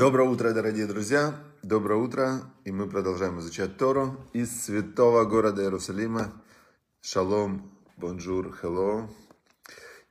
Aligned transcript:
Доброе 0.00 0.30
утро, 0.30 0.52
дорогие 0.54 0.86
друзья! 0.86 1.34
Доброе 1.62 1.96
утро! 1.96 2.40
И 2.64 2.72
мы 2.72 2.88
продолжаем 2.88 3.38
изучать 3.40 3.76
Тору 3.76 4.16
из 4.32 4.64
святого 4.64 5.26
города 5.26 5.62
Иерусалима. 5.62 6.42
שלום, 7.02 7.70
bonjour, 7.98 8.58
hello. 8.62 9.10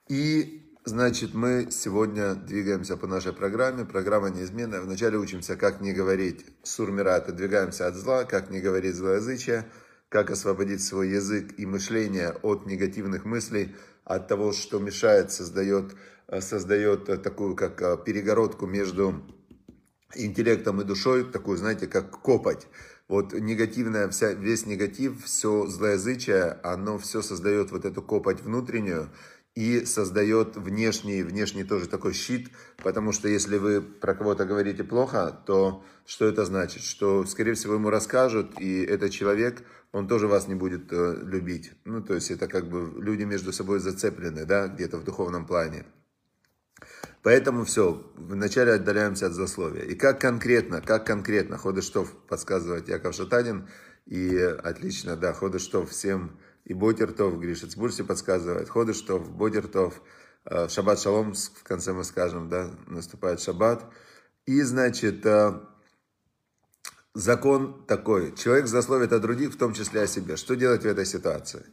И, 0.08 0.76
значит, 0.86 1.34
мы 1.34 1.70
сегодня 1.72 2.36
двигаемся 2.36 2.98
по 2.98 3.08
нашей 3.08 3.34
программе. 3.34 3.84
Программа 3.84 4.30
неизменная. 4.30 4.82
Вначале 4.82 5.18
учимся, 5.18 5.56
как 5.56 5.82
не 5.82 5.92
говорить 5.92 6.46
סור 6.62 6.85
מרע, 6.85 7.16
отодвигаемся 7.16 7.88
от 7.88 7.96
зла, 7.96 8.26
как 8.26 8.52
не 8.52 8.62
говорить 8.62 8.94
злоязычие, 8.94 9.66
как 10.08 10.30
освободить 10.30 10.84
свой 10.84 11.10
язык 11.10 11.58
и 11.58 11.66
мышление 11.66 12.36
от 12.44 12.68
негативных 12.68 13.26
мыслей, 13.26 13.76
от 14.04 14.28
того, 14.28 14.52
что 14.54 14.78
мешает, 14.78 15.32
создает, 15.32 15.96
создает 16.42 17.06
такую 17.24 17.56
как 17.56 18.04
перегородку 18.04 18.68
между 18.68 19.24
интеллектом 20.16 20.82
и 20.82 20.84
душой, 20.84 21.24
такую, 21.24 21.58
знаете, 21.58 21.88
как 21.88 22.22
копать. 22.22 22.68
Вот 23.08 23.34
негативная, 23.34 24.08
вся, 24.10 24.34
весь 24.34 24.66
негатив, 24.66 25.24
все 25.26 25.66
злоязычие, 25.68 26.60
оно 26.64 26.98
все 27.00 27.22
создает 27.22 27.72
вот 27.72 27.86
эту 27.86 28.02
копать 28.02 28.42
внутреннюю 28.42 29.10
и 29.56 29.84
создает 29.86 30.56
внешний, 30.56 31.24
внешний 31.24 31.64
тоже 31.64 31.88
такой 31.88 32.14
щит, 32.14 32.50
потому 32.78 33.12
что 33.12 33.28
если 33.28 33.58
вы 33.58 33.82
про 33.82 34.14
кого-то 34.14 34.46
говорите 34.46 34.84
плохо, 34.84 35.38
то 35.46 35.84
что 36.06 36.26
это 36.26 36.46
значит? 36.46 36.84
Что, 36.84 37.26
скорее 37.26 37.56
всего, 37.56 37.74
ему 37.74 37.90
расскажут, 37.90 38.60
и 38.62 38.84
этот 38.84 39.12
человек, 39.12 39.64
он 39.92 40.08
тоже 40.08 40.28
вас 40.28 40.48
не 40.48 40.56
будет 40.56 40.92
э, 40.94 41.18
любить. 41.24 41.72
Ну, 41.86 42.02
то 42.02 42.14
есть 42.14 42.32
это 42.32 42.48
как 42.48 42.70
бы 42.70 42.92
люди 43.02 43.24
между 43.24 43.52
собой 43.52 43.80
зацеплены, 43.80 44.46
да, 44.46 44.68
где-то 44.68 44.98
в 44.98 45.04
духовном 45.04 45.46
плане. 45.46 45.86
Поэтому 47.22 47.66
все, 47.66 48.02
вначале 48.16 48.74
отдаляемся 48.74 49.28
от 49.28 49.34
злословия. 49.34 49.84
И 49.84 49.96
как 49.96 50.22
конкретно, 50.22 50.82
как 50.82 51.06
конкретно, 51.06 51.58
Ходыштов 51.58 52.14
подсказывает 52.28 52.88
Яков 52.88 53.14
Шатанин, 53.14 53.68
и 54.06 54.38
отлично, 54.38 55.18
да, 55.18 55.34
Ходыштов 55.34 55.90
всем, 55.90 56.40
и 56.64 56.74
Ботертов, 56.74 57.40
Гришец 57.40 57.76
Бурси 57.76 58.04
подсказывает, 58.04 58.70
Ходыштов, 58.70 59.30
Ботертов, 59.32 60.02
э, 60.46 60.70
Шаббат 60.70 61.00
Шалом, 61.00 61.34
в 61.34 61.64
конце 61.64 61.92
мы 61.94 62.04
скажем, 62.04 62.48
да, 62.48 62.72
наступает 62.88 63.42
Шаббат. 63.42 63.84
И, 64.46 64.62
значит, 64.62 65.26
э, 65.26 65.60
закон 67.14 67.86
такой, 67.86 68.36
человек 68.36 68.68
злословит 68.68 69.12
о 69.12 69.20
других, 69.20 69.52
в 69.52 69.58
том 69.58 69.74
числе 69.74 70.04
о 70.04 70.08
себе. 70.08 70.38
Что 70.38 70.56
делать 70.56 70.84
в 70.84 70.88
этой 70.88 71.06
ситуации? 71.06 71.66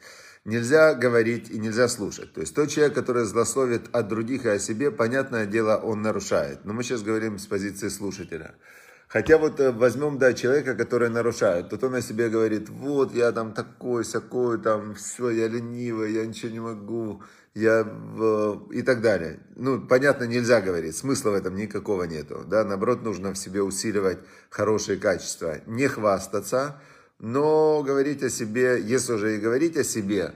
Нельзя 0.47 0.95
говорить 0.95 1.51
и 1.51 1.59
нельзя 1.59 1.89
слушать. 1.89 2.33
То 2.33 2.41
есть 2.41 2.55
тот 2.55 2.71
человек, 2.71 2.95
который 2.95 3.25
злословит 3.25 3.89
от 3.93 4.09
других 4.09 4.47
и 4.47 4.49
о 4.49 4.59
себе, 4.59 4.91
понятное 4.91 5.45
дело, 5.45 5.77
он 5.77 6.03
нарушает. 6.03 6.65
Но 6.65 6.73
мы 6.73 6.83
сейчас 6.83 7.03
говорим 7.03 7.39
с 7.39 7.47
позиции 7.47 7.89
слушателя. 7.89 8.55
Хотя 9.09 9.39
вот 9.39 9.61
э, 9.61 9.71
возьмем, 9.71 10.19
да, 10.19 10.33
человека, 10.33 10.75
который 10.75 11.11
нарушает, 11.11 11.69
то 11.69 11.87
он 11.87 11.95
о 11.95 12.01
себе 12.01 12.29
говорит, 12.29 12.69
вот 12.69 13.15
я 13.15 13.31
там 13.33 13.53
такой, 13.53 14.05
сякой, 14.05 14.59
там 14.59 14.95
все, 14.95 15.31
я 15.31 15.49
ленивый, 15.49 16.13
я 16.13 16.27
ничего 16.27 16.51
не 16.51 16.61
могу, 16.61 17.23
я 17.55 17.87
и 18.73 18.83
так 18.83 19.01
далее. 19.01 19.41
Ну, 19.55 19.81
понятно, 19.81 20.25
нельзя 20.25 20.61
говорить, 20.61 20.97
смысла 20.97 21.31
в 21.31 21.35
этом 21.35 21.55
никакого 21.55 22.03
нету, 22.03 22.45
да, 22.47 22.65
наоборот, 22.65 23.03
нужно 23.03 23.33
в 23.33 23.39
себе 23.39 23.63
усиливать 23.63 24.19
хорошие 24.51 24.99
качества, 24.99 25.59
не 25.67 25.87
хвастаться, 25.87 26.81
но 27.19 27.83
говорить 27.83 28.23
о 28.23 28.31
себе, 28.31 28.81
если 28.83 29.15
уже 29.15 29.37
и 29.37 29.41
говорить 29.41 29.77
о 29.77 29.85
себе, 29.85 30.35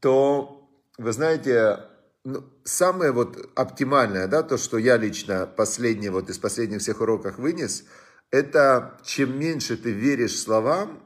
то, 0.00 0.68
вы 0.98 1.12
знаете, 1.12 1.84
ну, 2.24 2.44
самое 2.64 3.12
вот 3.12 3.50
оптимальное, 3.54 4.26
да, 4.26 4.42
то, 4.42 4.56
что 4.56 4.78
я 4.78 4.96
лично 4.96 5.46
последний, 5.46 6.08
вот 6.08 6.28
из 6.30 6.38
последних 6.38 6.80
всех 6.80 7.00
уроков 7.00 7.38
вынес, 7.38 7.84
это 8.30 8.98
чем 9.04 9.38
меньше 9.38 9.76
ты 9.76 9.92
веришь 9.92 10.38
словам, 10.38 11.02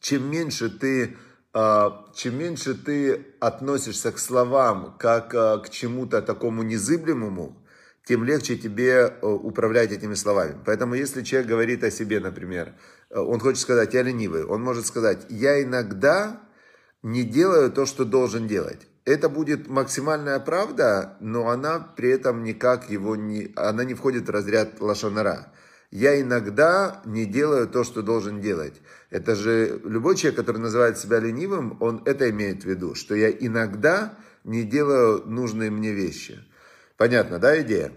чем 0.00 0.30
меньше 0.30 0.68
ты, 0.68 1.16
а, 1.52 2.10
чем 2.14 2.38
меньше 2.38 2.74
ты 2.74 3.26
относишься 3.40 4.12
к 4.12 4.18
словам 4.18 4.96
как 4.98 5.34
а, 5.34 5.58
к 5.58 5.70
чему-то 5.70 6.22
такому 6.22 6.62
незыблемому, 6.62 7.56
тем 8.04 8.22
легче 8.22 8.56
тебе 8.56 8.92
э, 8.92 9.26
управлять 9.26 9.90
этими 9.90 10.14
словами. 10.14 10.56
Поэтому 10.64 10.94
если 10.94 11.22
человек 11.22 11.50
говорит 11.50 11.82
о 11.82 11.90
себе, 11.90 12.20
например, 12.20 12.72
он 13.10 13.40
хочет 13.40 13.60
сказать, 13.60 13.94
я 13.94 14.02
ленивый, 14.02 14.44
он 14.44 14.62
может 14.62 14.86
сказать, 14.86 15.26
я 15.28 15.62
иногда 15.62 16.40
не 17.02 17.22
делаю 17.22 17.70
то, 17.70 17.86
что 17.86 18.04
должен 18.04 18.46
делать. 18.46 18.86
Это 19.04 19.28
будет 19.28 19.68
максимальная 19.68 20.40
правда, 20.40 21.16
но 21.20 21.48
она 21.48 21.78
при 21.78 22.10
этом 22.10 22.42
никак 22.42 22.90
его 22.90 23.14
не, 23.14 23.52
она 23.54 23.84
не 23.84 23.94
входит 23.94 24.26
в 24.26 24.30
разряд 24.30 24.80
лошонара. 24.80 25.52
Я 25.92 26.20
иногда 26.20 27.00
не 27.04 27.24
делаю 27.24 27.68
то, 27.68 27.84
что 27.84 28.02
должен 28.02 28.40
делать. 28.40 28.74
Это 29.10 29.36
же 29.36 29.80
любой 29.84 30.16
человек, 30.16 30.40
который 30.40 30.58
называет 30.58 30.98
себя 30.98 31.20
ленивым, 31.20 31.76
он 31.80 32.02
это 32.04 32.28
имеет 32.30 32.64
в 32.64 32.66
виду, 32.66 32.96
что 32.96 33.14
я 33.14 33.30
иногда 33.30 34.18
не 34.42 34.64
делаю 34.64 35.22
нужные 35.26 35.70
мне 35.70 35.92
вещи. 35.92 36.44
Понятно, 36.96 37.38
да, 37.38 37.60
идея? 37.60 37.92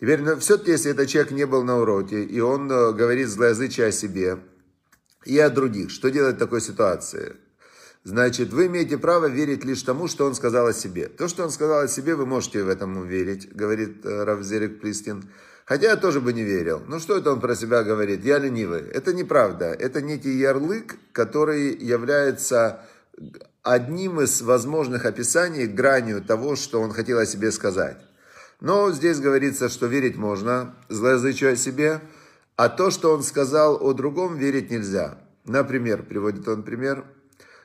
Теперь, 0.00 0.20
ну, 0.20 0.36
все-таки, 0.36 0.72
если 0.72 0.90
этот 0.90 1.08
человек 1.08 1.32
не 1.32 1.46
был 1.46 1.64
на 1.64 1.78
уроке, 1.78 2.22
и 2.22 2.40
он 2.40 2.70
э, 2.70 2.92
говорит 2.92 3.28
злоязычие 3.28 3.86
о 3.86 3.92
себе 3.92 4.38
и 5.24 5.38
о 5.38 5.48
других, 5.48 5.90
что 5.90 6.10
делать 6.10 6.36
в 6.36 6.38
такой 6.38 6.60
ситуации? 6.60 7.36
Значит, 8.04 8.52
вы 8.52 8.66
имеете 8.66 8.98
право 8.98 9.26
верить 9.26 9.64
лишь 9.64 9.82
тому, 9.82 10.06
что 10.06 10.26
он 10.26 10.34
сказал 10.34 10.66
о 10.66 10.72
себе. 10.72 11.08
То, 11.08 11.28
что 11.28 11.42
он 11.42 11.50
сказал 11.50 11.80
о 11.80 11.88
себе, 11.88 12.14
вы 12.14 12.26
можете 12.26 12.62
в 12.62 12.68
этом 12.68 13.08
верить, 13.08 13.52
говорит 13.52 14.04
э, 14.04 14.24
Равзерик 14.24 14.80
Плистин. 14.80 15.24
Хотя 15.64 15.88
я 15.90 15.96
тоже 15.96 16.20
бы 16.20 16.32
не 16.32 16.44
верил. 16.44 16.82
Ну 16.86 17.00
что 17.00 17.16
это 17.16 17.32
он 17.32 17.40
про 17.40 17.56
себя 17.56 17.82
говорит? 17.82 18.24
Я 18.24 18.38
ленивый. 18.38 18.82
Это 18.82 19.12
неправда. 19.12 19.72
Это 19.72 20.00
некий 20.00 20.38
ярлык, 20.38 20.94
который 21.10 21.74
является 21.74 22.86
одним 23.64 24.20
из 24.20 24.42
возможных 24.42 25.06
описаний, 25.06 25.66
гранью 25.66 26.22
того, 26.22 26.54
что 26.54 26.80
он 26.80 26.92
хотел 26.92 27.18
о 27.18 27.26
себе 27.26 27.50
сказать. 27.50 28.05
Но 28.60 28.90
здесь 28.92 29.20
говорится, 29.20 29.68
что 29.68 29.86
верить 29.86 30.16
можно, 30.16 30.74
злоязычию 30.88 31.52
о 31.52 31.56
себе, 31.56 32.00
а 32.56 32.68
то, 32.68 32.90
что 32.90 33.12
он 33.12 33.22
сказал 33.22 33.76
о 33.80 33.92
другом, 33.92 34.36
верить 34.36 34.70
нельзя. 34.70 35.18
Например, 35.44 36.02
приводит 36.02 36.48
он 36.48 36.62
пример, 36.62 37.04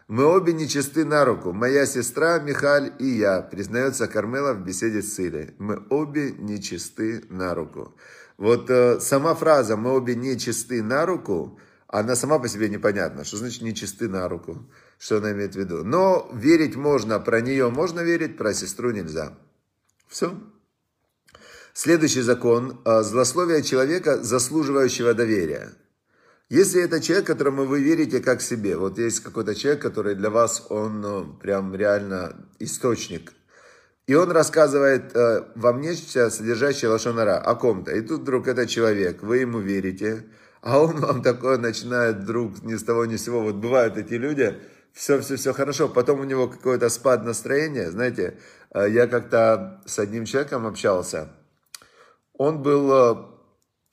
«Мы 0.08 0.26
обе 0.26 0.52
нечисты 0.52 1.06
на 1.06 1.24
руку, 1.24 1.54
моя 1.54 1.86
сестра 1.86 2.40
Михаль 2.40 2.92
и 3.00 3.06
я», 3.06 3.42
признается 3.42 4.08
Кармела 4.08 4.54
в 4.54 4.62
беседе 4.62 5.02
с 5.02 5.16
Силей. 5.16 5.52
«Мы 5.58 5.82
обе 5.90 6.32
нечисты 6.32 7.24
на 7.30 7.56
руку». 7.56 7.96
Вот 8.38 8.70
э, 8.70 9.00
сама 9.00 9.36
фраза 9.36 9.78
«мы 9.78 9.92
обе 9.92 10.16
нечисты 10.16 10.84
на 10.84 11.06
руку», 11.06 11.58
она 11.88 12.16
сама 12.16 12.40
по 12.40 12.48
себе 12.48 12.70
непонятна. 12.70 13.24
Что 13.24 13.38
значит 13.38 13.62
нечисты 13.62 14.08
на 14.08 14.28
руку? 14.30 14.66
Что 14.98 15.18
она 15.18 15.34
имеет 15.34 15.56
в 15.56 15.60
виду? 15.60 15.84
Но 15.84 16.30
верить 16.34 16.76
можно, 16.76 17.20
про 17.20 17.42
нее 17.42 17.70
можно 17.70 18.00
верить, 18.00 18.38
про 18.38 18.54
сестру 18.54 18.92
нельзя. 18.92 19.38
Все. 20.08 20.38
Следующий 21.74 22.22
закон– 22.22 22.82
злословие 22.86 23.64
человека, 23.64 24.22
заслуживающего 24.22 25.14
доверия. 25.14 25.72
Если 26.52 26.84
это 26.84 27.00
человек, 27.00 27.28
которому 27.28 27.64
вы 27.64 27.82
верите 27.82 28.20
как 28.20 28.42
себе, 28.42 28.76
вот 28.76 28.98
есть 28.98 29.22
какой-то 29.22 29.56
человек, 29.56 29.82
который 29.82 30.16
для 30.16 30.30
вас, 30.30 30.66
он 30.68 31.00
ну, 31.00 31.34
прям 31.42 31.74
реально 31.74 32.46
источник, 32.60 33.32
и 34.06 34.16
он 34.16 34.32
рассказывает 34.32 35.16
э, 35.16 35.46
вам 35.56 35.80
нечто, 35.80 36.30
содержащее 36.30 36.92
лошонара, 36.92 37.38
о 37.38 37.56
ком-то, 37.56 37.92
и 37.92 38.02
тут 38.02 38.24
вдруг 38.24 38.50
этот 38.50 38.68
человек, 38.68 39.24
вы 39.24 39.38
ему 39.38 39.60
верите, 39.60 40.26
а 40.62 40.82
он 40.82 40.98
вам 40.98 41.22
такое 41.22 41.58
начинает 41.58 42.18
вдруг 42.18 42.62
ни 42.64 42.76
с 42.76 42.84
того 42.84 43.06
ни 43.06 43.16
с 43.16 43.24
сего, 43.24 43.42
вот 43.42 43.56
бывают 43.56 43.96
эти 43.96 44.16
люди, 44.16 44.60
все-все-все 44.92 45.54
хорошо, 45.54 45.88
потом 45.88 46.20
у 46.20 46.26
него 46.26 46.50
какое-то 46.50 46.90
спад 46.90 47.24
настроения, 47.24 47.90
знаете, 47.92 48.38
э, 48.72 48.90
я 48.90 49.08
как-то 49.08 49.82
с 49.86 50.00
одним 50.00 50.26
человеком 50.26 50.68
общался, 50.68 51.30
он 52.42 52.64
был, 52.64 52.92
э, 52.92 53.16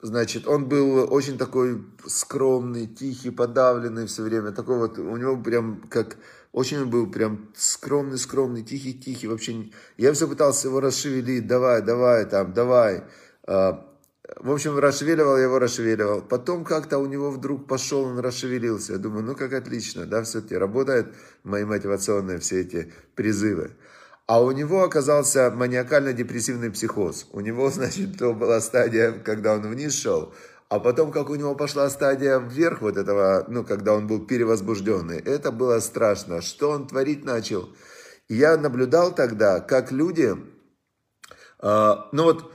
значит, 0.01 0.47
он 0.47 0.67
был 0.67 1.13
очень 1.13 1.37
такой 1.37 1.85
скромный, 2.07 2.87
тихий, 2.87 3.29
подавленный 3.29 4.07
все 4.07 4.23
время. 4.23 4.51
Такой 4.51 4.79
вот, 4.79 4.97
у 4.97 5.17
него 5.17 5.37
прям 5.37 5.83
как, 5.87 6.17
очень 6.51 6.85
был 6.85 7.11
прям 7.11 7.51
скромный, 7.55 8.17
скромный, 8.17 8.63
тихий, 8.63 8.95
тихий. 8.99 9.27
Вообще, 9.27 9.69
я 9.97 10.13
все 10.13 10.27
пытался 10.27 10.67
его 10.67 10.79
расшевелить, 10.79 11.45
давай, 11.45 11.83
давай, 11.83 12.25
там, 12.25 12.51
давай. 12.51 13.03
А, 13.43 13.85
в 14.37 14.51
общем, 14.51 14.79
расшевеливал, 14.79 15.37
его 15.37 15.59
расшевеливал. 15.59 16.23
Потом 16.23 16.65
как-то 16.65 16.97
у 16.97 17.05
него 17.05 17.29
вдруг 17.29 17.67
пошел, 17.67 18.01
он 18.01 18.17
расшевелился. 18.17 18.93
Я 18.93 18.97
думаю, 18.97 19.23
ну 19.23 19.35
как 19.35 19.53
отлично, 19.53 20.07
да, 20.07 20.23
все-таки 20.23 20.55
работают 20.55 21.13
мои 21.43 21.65
мотивационные 21.65 22.39
все 22.39 22.61
эти 22.61 22.91
призывы. 23.13 23.77
А 24.29 24.39
у 24.43 24.51
него 24.51 24.83
оказался 24.83 25.49
маниакально-депрессивный 25.49 26.69
психоз. 26.69 27.25
У 27.31 27.39
него, 27.39 27.71
значит, 27.71 28.19
то 28.19 28.31
была 28.31 28.61
стадия, 28.61 29.11
когда 29.11 29.55
он 29.55 29.67
вниз 29.67 29.95
шел, 29.95 30.35
а 30.69 30.79
потом, 30.79 31.11
как 31.11 31.31
у 31.31 31.35
него 31.35 31.55
пошла 31.55 31.89
стадия 31.89 32.37
вверх 32.37 32.81
вот 32.81 32.95
этого, 32.95 33.45
ну, 33.47 33.63
когда 33.63 33.95
он 33.95 34.05
был 34.05 34.23
перевозбужденный, 34.23 35.17
это 35.17 35.51
было 35.51 35.79
страшно. 35.79 36.43
Что 36.43 36.69
он 36.69 36.85
творить 36.85 37.25
начал? 37.25 37.69
Я 38.27 38.55
наблюдал 38.57 39.15
тогда, 39.15 39.61
как 39.61 39.91
люди, 39.91 40.35
э, 41.63 41.95
ну 42.11 42.23
вот, 42.23 42.51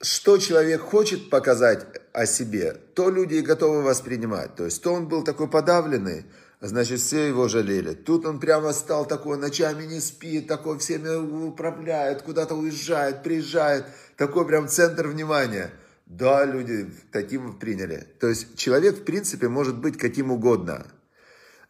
что 0.00 0.38
человек 0.38 0.80
хочет 0.80 1.28
показать 1.28 1.84
о 2.14 2.24
себе, 2.24 2.72
то 2.94 3.10
люди 3.10 3.34
и 3.34 3.42
готовы 3.42 3.82
воспринимать. 3.82 4.54
То 4.54 4.64
есть, 4.64 4.82
то 4.82 4.94
он 4.94 5.08
был 5.08 5.22
такой 5.24 5.48
подавленный, 5.48 6.24
значит, 6.60 7.00
все 7.00 7.28
его 7.28 7.48
жалели. 7.48 7.94
Тут 7.94 8.26
он 8.26 8.40
прямо 8.40 8.72
стал 8.72 9.06
такой, 9.06 9.38
ночами 9.38 9.84
не 9.84 10.00
спит, 10.00 10.48
такой 10.48 10.78
всеми 10.78 11.46
управляет, 11.46 12.22
куда-то 12.22 12.54
уезжает, 12.54 13.22
приезжает, 13.22 13.86
такой 14.16 14.46
прям 14.46 14.68
центр 14.68 15.08
внимания. 15.08 15.70
Да, 16.06 16.44
люди 16.44 16.90
таким 17.12 17.58
приняли. 17.58 18.06
То 18.18 18.28
есть, 18.28 18.56
человек, 18.56 18.98
в 18.98 19.04
принципе, 19.04 19.48
может 19.48 19.78
быть 19.78 19.98
каким 19.98 20.32
угодно. 20.32 20.86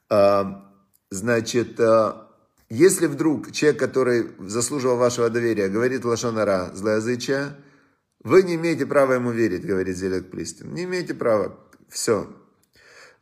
А, 0.09 0.65
значит, 1.11 1.79
а, 1.81 2.29
если 2.71 3.07
вдруг 3.07 3.51
человек, 3.51 3.81
который 3.81 4.31
заслуживал 4.39 4.97
вашего 4.97 5.29
доверия, 5.29 5.69
говорит 5.69 6.05
лошонара, 6.05 6.71
злоязычие, 6.75 7.57
вы 8.23 8.43
не 8.43 8.55
имеете 8.55 8.87
права 8.87 9.15
ему 9.15 9.33
верить, 9.33 9.67
говорит 9.67 9.97
Зелек 9.97 10.31
Плистин. 10.31 10.73
Не 10.73 10.85
имеете 10.85 11.15
права. 11.15 11.59
Все. 11.89 12.29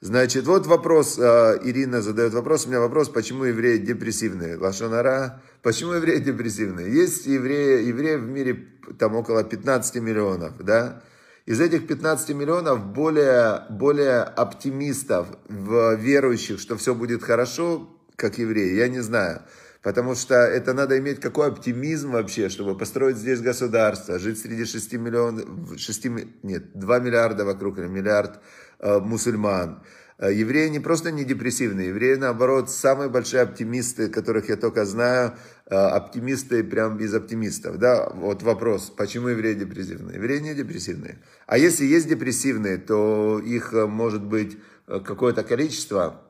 Значит, 0.07 0.47
вот 0.47 0.69
вопрос, 0.69 1.19
э, 1.19 1.59
Ирина 1.65 2.01
задает 2.01 2.33
вопрос, 2.33 2.65
у 2.65 2.69
меня 2.69 2.79
вопрос, 2.79 3.09
почему 3.09 3.43
евреи 3.43 3.79
депрессивные? 3.79 4.57
Лашонара, 4.57 5.43
почему 5.63 5.95
евреи 5.95 6.21
депрессивные? 6.21 6.95
Есть 6.95 7.27
евреи, 7.27 7.89
евреев 7.89 8.21
в 8.21 8.29
мире 8.29 8.69
там 9.01 9.17
около 9.17 9.43
15 9.43 9.97
миллионов, 9.97 10.53
да? 10.61 11.03
Из 11.45 11.61
этих 11.61 11.89
15 11.89 12.37
миллионов 12.37 12.87
более, 12.87 13.63
более 13.69 14.21
оптимистов, 14.21 15.27
в 15.49 15.97
верующих, 15.97 16.61
что 16.61 16.77
все 16.77 16.95
будет 16.95 17.25
хорошо, 17.25 17.91
как 18.15 18.39
евреи, 18.39 18.77
я 18.77 18.87
не 18.87 19.01
знаю. 19.01 19.43
Потому 19.83 20.15
что 20.15 20.37
это 20.37 20.73
надо 20.73 20.99
иметь 20.99 21.19
какой 21.19 21.49
оптимизм 21.49 22.13
вообще, 22.13 22.49
чтобы 22.49 22.79
построить 22.79 23.17
здесь 23.17 23.41
государство, 23.41 24.21
жить 24.21 24.39
среди 24.39 24.67
6 24.67 24.93
миллионов, 24.93 25.47
6, 25.77 26.07
нет, 26.45 26.79
2 26.79 26.99
миллиарда 27.01 27.45
вокруг, 27.45 27.79
или 27.79 27.89
миллиард 27.89 28.41
мусульман. 28.81 29.83
Э, 30.19 30.33
евреи 30.33 30.69
не 30.69 30.81
просто 30.81 31.13
не 31.13 31.25
депрессивные, 31.25 31.89
евреи, 31.89 32.15
наоборот, 32.15 32.71
самые 32.71 33.11
большие 33.11 33.43
оптимисты, 33.43 34.09
которых 34.09 34.49
я 34.49 34.57
только 34.57 34.85
знаю, 34.85 35.37
э, 35.67 35.75
оптимисты 35.75 36.65
прям 36.65 36.99
из 36.99 37.15
оптимистов. 37.15 37.79
Да? 37.79 38.09
Вот 38.15 38.43
вопрос, 38.43 38.91
почему 38.97 39.29
евреи 39.29 39.55
депрессивные? 39.55 40.17
Евреи 40.17 40.39
не 40.39 40.55
депрессивные. 40.55 41.19
А 41.47 41.59
если 41.59 41.85
есть 41.85 42.09
депрессивные, 42.09 42.79
то 42.79 43.39
их 43.39 43.75
э, 43.75 43.87
может 43.87 44.25
быть 44.25 44.57
какое-то 44.87 45.43
количество, 45.43 46.23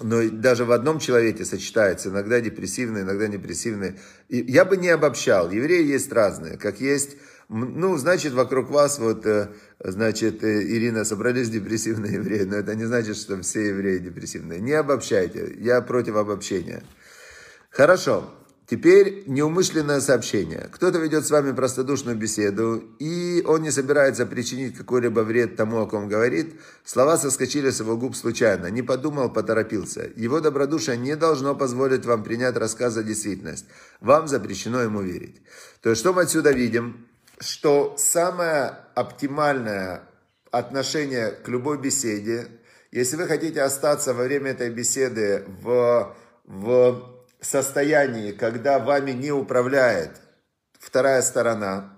но 0.00 0.28
даже 0.30 0.64
в 0.64 0.72
одном 0.72 1.00
человеке 1.00 1.44
сочетается 1.44 2.10
иногда 2.10 2.40
депрессивные, 2.40 3.02
иногда 3.02 3.26
депрессивные. 3.26 3.98
И 4.28 4.38
я 4.46 4.64
бы 4.64 4.76
не 4.76 4.90
обобщал. 4.90 5.50
Евреи 5.50 5.84
есть 5.84 6.12
разные. 6.12 6.56
Как 6.56 6.80
есть, 6.80 7.16
ну, 7.48 7.96
значит, 7.96 8.34
вокруг 8.34 8.68
вас 8.68 8.98
вот, 8.98 9.24
э, 9.24 9.48
значит, 9.82 10.44
э, 10.44 10.62
Ирина, 10.64 11.04
собрались 11.04 11.48
депрессивные 11.48 12.14
евреи. 12.14 12.42
Но 12.42 12.56
это 12.56 12.74
не 12.74 12.84
значит, 12.84 13.16
что 13.16 13.40
все 13.40 13.68
евреи 13.68 13.98
депрессивные. 13.98 14.60
Не 14.60 14.72
обобщайте. 14.72 15.54
Я 15.58 15.80
против 15.80 16.16
обобщения. 16.16 16.82
Хорошо. 17.70 18.30
Теперь 18.66 19.24
неумышленное 19.26 20.00
сообщение. 20.00 20.68
Кто-то 20.70 20.98
ведет 20.98 21.24
с 21.24 21.30
вами 21.30 21.52
простодушную 21.52 22.18
беседу, 22.18 22.84
и 22.98 23.42
он 23.46 23.62
не 23.62 23.70
собирается 23.70 24.26
причинить 24.26 24.76
какой-либо 24.76 25.20
вред 25.20 25.56
тому, 25.56 25.78
о 25.78 25.86
ком 25.86 26.06
говорит. 26.06 26.60
Слова 26.84 27.16
соскочили 27.16 27.70
с 27.70 27.80
его 27.80 27.96
губ 27.96 28.14
случайно. 28.14 28.66
Не 28.66 28.82
подумал, 28.82 29.32
поторопился. 29.32 30.10
Его 30.16 30.40
добродушие 30.40 30.98
не 30.98 31.16
должно 31.16 31.54
позволить 31.54 32.04
вам 32.04 32.22
принять 32.22 32.58
рассказ 32.58 32.92
за 32.92 33.02
действительность. 33.02 33.64
Вам 34.02 34.28
запрещено 34.28 34.82
ему 34.82 35.00
верить. 35.00 35.40
То 35.80 35.88
есть, 35.88 36.00
что 36.00 36.12
мы 36.12 36.22
отсюда 36.22 36.50
видим? 36.50 37.07
Что 37.40 37.94
самое 37.96 38.76
оптимальное 38.94 40.02
отношение 40.50 41.30
к 41.30 41.48
любой 41.48 41.78
беседе, 41.78 42.48
если 42.90 43.16
вы 43.16 43.26
хотите 43.26 43.62
остаться 43.62 44.12
во 44.12 44.24
время 44.24 44.50
этой 44.52 44.70
беседы 44.70 45.44
в, 45.60 46.16
в 46.44 47.24
состоянии, 47.40 48.32
когда 48.32 48.78
вами 48.78 49.12
не 49.12 49.30
управляет 49.30 50.20
вторая 50.80 51.22
сторона, 51.22 51.94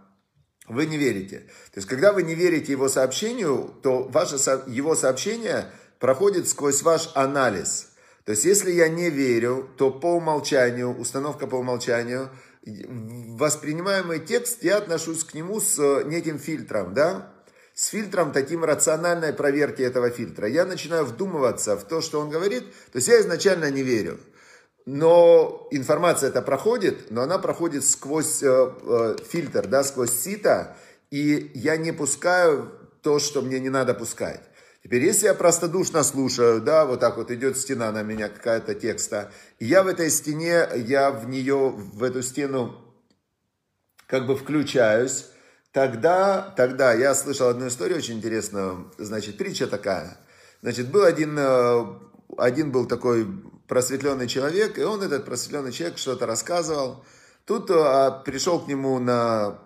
вы 0.69 0.87
не 0.87 0.99
верите. 0.99 1.39
То 1.73 1.79
есть, 1.79 1.89
когда 1.89 2.13
вы 2.13 2.23
не 2.23 2.35
верите 2.35 2.73
его 2.73 2.89
сообщению, 2.89 3.75
то 3.83 4.05
ваше, 4.05 4.37
его 4.67 4.95
сообщение 4.95 5.67
проходит 5.99 6.49
сквозь 6.49 6.83
ваш 6.83 7.11
анализ. 7.15 7.89
То 8.25 8.33
есть, 8.33 8.45
если 8.45 8.71
я 8.71 8.89
не 8.89 9.11
верю, 9.11 9.69
то 9.77 9.91
по 9.91 10.15
умолчанию, 10.17 10.97
установка 10.97 11.47
по 11.47 11.57
умолчанию, 11.57 12.31
воспринимаемый 12.65 14.21
текст, 14.21 14.63
я 14.63 14.79
отношусь 14.79 15.25
к 15.25 15.35
нему 15.35 15.61
с 15.61 15.79
неким 16.05 16.39
фильтром, 16.39 16.95
да? 16.95 17.33
С 17.75 17.87
фильтром 17.87 18.33
таким 18.33 18.65
рациональной 18.65 19.33
проверки 19.33 19.81
этого 19.83 20.11
фильтра. 20.11 20.49
Я 20.49 20.67
начинаю 20.67 21.05
вдумываться 21.05 21.77
в 21.77 21.85
то, 21.85 22.01
что 22.01 22.21
он 22.21 22.29
говорит, 22.29 22.65
то 22.93 22.97
есть 22.97 23.09
я 23.09 23.21
изначально 23.21 23.71
не 23.71 23.83
верю 23.83 24.19
но 24.87 25.69
информация 25.71 26.31
это 26.31 26.43
проходит, 26.43 27.11
но 27.11 27.23
она 27.23 27.39
проходит 27.39 27.85
сквозь 27.85 28.43
э, 28.43 28.47
э, 28.49 29.17
фильтр, 29.29 29.67
да, 29.67 29.85
сквозь 29.85 30.13
сито, 30.13 30.77
и 31.11 31.51
я 31.55 31.77
не 31.77 31.93
пускаю 31.93 32.73
то, 33.03 33.19
что 33.19 33.43
мне 33.43 33.61
не 33.61 33.69
надо 33.69 33.95
пускать. 33.95 34.41
Теперь, 34.83 35.05
если 35.05 35.27
я 35.27 35.35
простодушно 35.35 36.03
слушаю, 36.03 36.63
да, 36.63 36.87
вот 36.87 37.01
так 37.01 37.19
вот 37.19 37.31
идет 37.31 37.59
стена 37.59 37.93
на 37.93 38.03
меня, 38.03 38.29
какая-то 38.29 38.75
текста, 38.75 39.31
и 39.59 39.67
я 39.67 39.83
в 39.83 39.89
этой 39.89 40.11
стене, 40.11 40.67
я 40.75 41.11
в 41.11 41.29
нее, 41.29 41.69
в 41.69 42.03
эту 42.03 42.23
стену 42.23 42.77
как 44.07 44.27
бы 44.27 44.37
включаюсь, 44.37 45.27
тогда, 45.71 46.53
тогда 46.57 46.95
я 46.95 47.15
слышал 47.15 47.49
одну 47.49 47.69
историю 47.69 47.99
очень 47.99 48.17
интересную, 48.17 48.91
значит, 48.97 49.37
притча 49.37 49.67
такая. 49.67 50.17
Значит, 50.63 50.91
был 50.91 51.05
один, 51.05 51.39
э, 51.39 51.85
один 52.39 52.73
был 52.73 52.87
такой 52.87 53.27
просветленный 53.69 54.27
человек, 54.27 54.79
и 54.79 54.83
он, 54.83 55.03
этот 55.03 55.27
просветленный 55.27 55.73
человек, 55.73 55.99
что-то 55.99 56.27
рассказывал. 56.27 57.05
Тут 57.45 57.71
а, 57.71 58.11
пришел 58.11 58.61
к 58.61 58.67
нему 58.67 58.99
на 58.99 59.59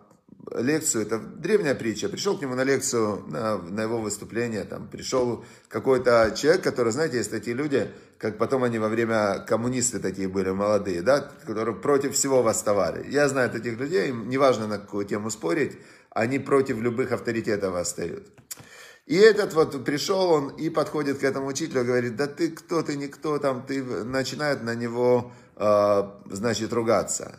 лекцию, 0.53 1.03
это 1.03 1.19
древняя 1.19 1.75
притча, 1.75 2.09
пришел 2.09 2.37
к 2.37 2.43
нему 2.43 2.55
на 2.55 2.65
лекцию, 2.65 3.25
на, 3.29 3.59
на 3.59 3.83
его 3.83 3.99
выступление, 4.01 4.65
там 4.65 4.89
пришел 4.89 5.45
какой-то 5.69 6.35
человек, 6.37 6.63
который, 6.63 6.93
знаете, 6.93 7.19
есть 7.19 7.31
такие 7.31 7.57
люди, 7.57 7.91
как 8.19 8.39
потом 8.39 8.65
они 8.65 8.79
во 8.79 8.89
время 8.89 9.45
коммунисты 9.47 9.99
такие 9.99 10.29
были 10.29 10.51
молодые, 10.51 11.03
да, 11.03 11.21
которые 11.47 11.77
против 11.77 12.15
всего 12.15 12.43
восставали. 12.43 13.11
Я 13.11 13.29
знаю 13.29 13.51
таких 13.51 13.79
людей, 13.79 14.13
неважно 14.13 14.67
на 14.67 14.79
какую 14.79 15.07
тему 15.07 15.31
спорить, 15.31 15.79
они 16.11 16.39
против 16.39 16.79
любых 16.79 17.13
авторитетов 17.13 17.73
восстают. 17.75 18.29
И 19.07 19.17
этот 19.17 19.53
вот 19.53 19.85
пришел 19.85 20.31
он 20.31 20.49
и 20.49 20.71
подходит 20.71 21.19
к 21.19 21.25
этому 21.25 21.49
учителю, 21.49 21.85
говорит, 21.85 22.17
да 22.17 22.27
ты 22.27 22.51
кто, 22.51 22.83
ты 22.83 22.97
никто, 22.97 23.39
там, 23.39 23.67
ты 23.67 23.83
начинает 23.83 24.63
на 24.63 24.75
него, 24.75 25.33
э, 25.57 26.03
значит, 26.31 26.73
ругаться. 26.73 27.39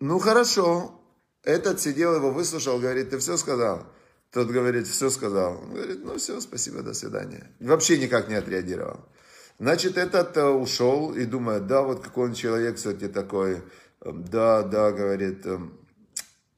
Ну 0.00 0.18
хорошо, 0.18 1.01
этот 1.42 1.80
сидел, 1.80 2.14
его 2.14 2.30
выслушал, 2.30 2.78
говорит, 2.78 3.10
ты 3.10 3.18
все 3.18 3.36
сказал? 3.36 3.86
Тот 4.30 4.48
говорит, 4.48 4.86
все 4.86 5.10
сказал. 5.10 5.60
Он 5.62 5.74
говорит, 5.74 6.04
ну 6.04 6.16
все, 6.16 6.40
спасибо, 6.40 6.82
до 6.82 6.94
свидания. 6.94 7.50
Вообще 7.60 7.98
никак 7.98 8.28
не 8.28 8.34
отреагировал. 8.34 9.00
Значит, 9.58 9.98
этот 9.98 10.36
э, 10.36 10.48
ушел 10.48 11.12
и 11.12 11.24
думает, 11.24 11.66
да, 11.66 11.82
вот 11.82 12.02
какой 12.02 12.30
он 12.30 12.34
человек 12.34 12.76
все-таки 12.76 13.08
такой. 13.08 13.62
Да, 14.04 14.62
да, 14.62 14.90
говорит, 14.90 15.46
«Эм, 15.46 15.78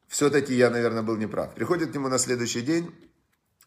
все-таки 0.08 0.54
я, 0.54 0.70
наверное, 0.70 1.02
был 1.02 1.16
неправ. 1.16 1.54
Приходит 1.54 1.90
к 1.90 1.94
нему 1.94 2.08
на 2.08 2.18
следующий 2.18 2.62
день 2.62 2.94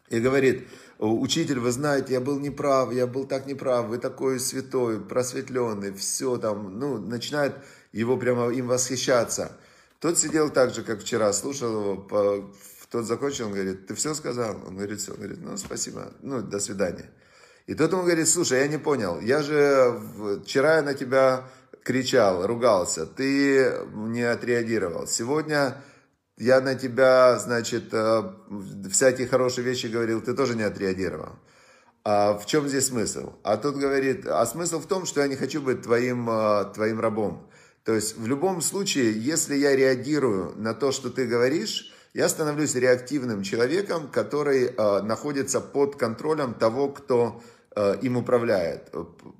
и 0.08 0.18
говорит, 0.18 0.66
учитель, 0.98 1.60
вы 1.60 1.70
знаете, 1.70 2.14
я 2.14 2.20
был 2.20 2.40
неправ, 2.40 2.92
я 2.92 3.06
был 3.06 3.26
так 3.26 3.46
неправ, 3.46 3.86
вы 3.86 3.98
такой 3.98 4.40
святой, 4.40 5.00
просветленный, 5.00 5.92
все 5.92 6.38
там, 6.38 6.78
ну, 6.78 6.98
начинает 6.98 7.54
его 7.92 8.16
прямо 8.16 8.48
им 8.48 8.66
восхищаться. 8.66 9.52
Тот 10.00 10.18
сидел 10.18 10.50
так 10.50 10.74
же, 10.74 10.82
как 10.82 11.00
вчера, 11.00 11.32
слушал 11.32 11.80
его, 11.80 11.96
по, 11.96 12.54
тот 12.90 13.04
закончил, 13.04 13.46
он 13.46 13.52
говорит, 13.52 13.86
ты 13.86 13.94
все 13.94 14.14
сказал? 14.14 14.56
Он 14.66 14.76
говорит, 14.76 15.00
все. 15.00 15.12
Он 15.12 15.18
говорит, 15.18 15.38
ну, 15.40 15.56
спасибо, 15.56 16.12
ну, 16.22 16.40
до 16.40 16.60
свидания. 16.60 17.10
И 17.66 17.74
тот 17.74 17.92
ему 17.92 18.02
говорит, 18.02 18.28
слушай, 18.28 18.60
я 18.60 18.68
не 18.68 18.78
понял, 18.78 19.20
я 19.20 19.42
же 19.42 20.00
вчера 20.44 20.80
на 20.82 20.94
тебя 20.94 21.48
кричал, 21.82 22.46
ругался, 22.46 23.06
ты 23.06 23.74
не 23.92 24.22
отреагировал. 24.22 25.06
Сегодня 25.06 25.82
я 26.38 26.60
на 26.60 26.76
тебя, 26.76 27.36
значит, 27.38 27.92
э, 27.92 28.22
всякие 28.90 29.26
хорошие 29.26 29.64
вещи 29.64 29.86
говорил, 29.86 30.20
ты 30.20 30.34
тоже 30.34 30.54
не 30.54 30.62
отреагировал. 30.62 31.36
А 32.04 32.38
в 32.38 32.46
чем 32.46 32.68
здесь 32.68 32.86
смысл? 32.86 33.34
А 33.42 33.56
тут 33.56 33.76
говорит, 33.76 34.26
а 34.26 34.46
смысл 34.46 34.78
в 34.78 34.86
том, 34.86 35.04
что 35.04 35.20
я 35.20 35.28
не 35.28 35.36
хочу 35.36 35.60
быть 35.60 35.82
твоим, 35.82 36.30
э, 36.30 36.72
твоим 36.72 37.00
рабом. 37.00 37.50
То 37.84 37.94
есть 37.94 38.16
в 38.16 38.26
любом 38.26 38.60
случае, 38.60 39.12
если 39.12 39.56
я 39.56 39.74
реагирую 39.74 40.54
на 40.56 40.74
то, 40.74 40.92
что 40.92 41.10
ты 41.10 41.26
говоришь, 41.26 41.92
я 42.14 42.28
становлюсь 42.28 42.74
реактивным 42.74 43.42
человеком, 43.42 44.08
который 44.08 44.66
э, 44.66 45.02
находится 45.02 45.60
под 45.60 45.96
контролем 45.96 46.54
того, 46.54 46.88
кто 46.88 47.42
им 48.02 48.16
управляет. 48.16 48.92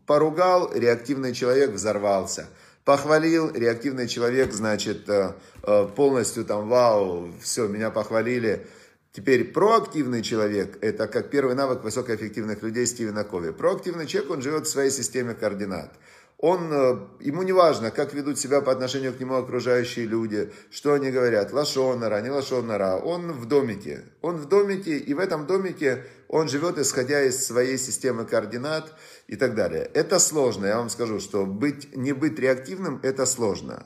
Поругал, 0.06 0.70
реактивный 0.72 1.32
человек 1.32 1.72
взорвался. 1.72 2.46
Похвалил, 2.88 3.50
реактивный 3.50 4.08
человек, 4.08 4.54
значит, 4.54 5.10
э, 5.10 5.34
э, 5.62 5.88
полностью 5.94 6.42
там, 6.46 6.70
вау, 6.70 7.28
все, 7.42 7.68
меня 7.68 7.90
похвалили. 7.90 8.66
Теперь 9.12 9.52
проактивный 9.52 10.22
человек, 10.22 10.78
это 10.80 11.06
как 11.06 11.28
первый 11.28 11.54
навык 11.54 11.84
высокоэффективных 11.84 12.62
людей 12.62 12.86
Стивена 12.86 13.24
Кови. 13.24 13.50
Проактивный 13.50 14.06
человек, 14.06 14.30
он 14.30 14.40
живет 14.40 14.66
в 14.66 14.70
своей 14.70 14.90
системе 14.90 15.34
координат. 15.34 15.92
Он, 16.38 16.72
э, 16.72 16.98
ему 17.18 17.42
не 17.42 17.52
важно, 17.52 17.90
как 17.90 18.14
ведут 18.14 18.38
себя 18.38 18.60
по 18.60 18.70
отношению 18.70 19.12
к 19.12 19.18
нему 19.18 19.34
окружающие 19.34 20.06
люди, 20.06 20.52
что 20.70 20.92
они 20.92 21.10
говорят, 21.10 21.52
лошонара, 21.52 22.20
не 22.20 22.30
лошонара. 22.30 22.96
Он 22.96 23.32
в 23.32 23.46
домике. 23.46 24.04
Он 24.22 24.36
в 24.36 24.46
домике, 24.46 24.98
и 24.98 25.14
в 25.14 25.18
этом 25.18 25.48
домике 25.48 26.04
он 26.28 26.48
живет, 26.48 26.78
исходя 26.78 27.24
из 27.24 27.44
своей 27.44 27.76
системы 27.76 28.24
координат 28.24 28.94
и 29.26 29.34
так 29.34 29.56
далее. 29.56 29.90
Это 29.94 30.20
сложно, 30.20 30.66
я 30.66 30.78
вам 30.78 30.90
скажу, 30.90 31.18
что 31.18 31.44
быть, 31.44 31.96
не 31.96 32.12
быть 32.12 32.38
реактивным, 32.38 33.00
это 33.02 33.26
сложно. 33.26 33.84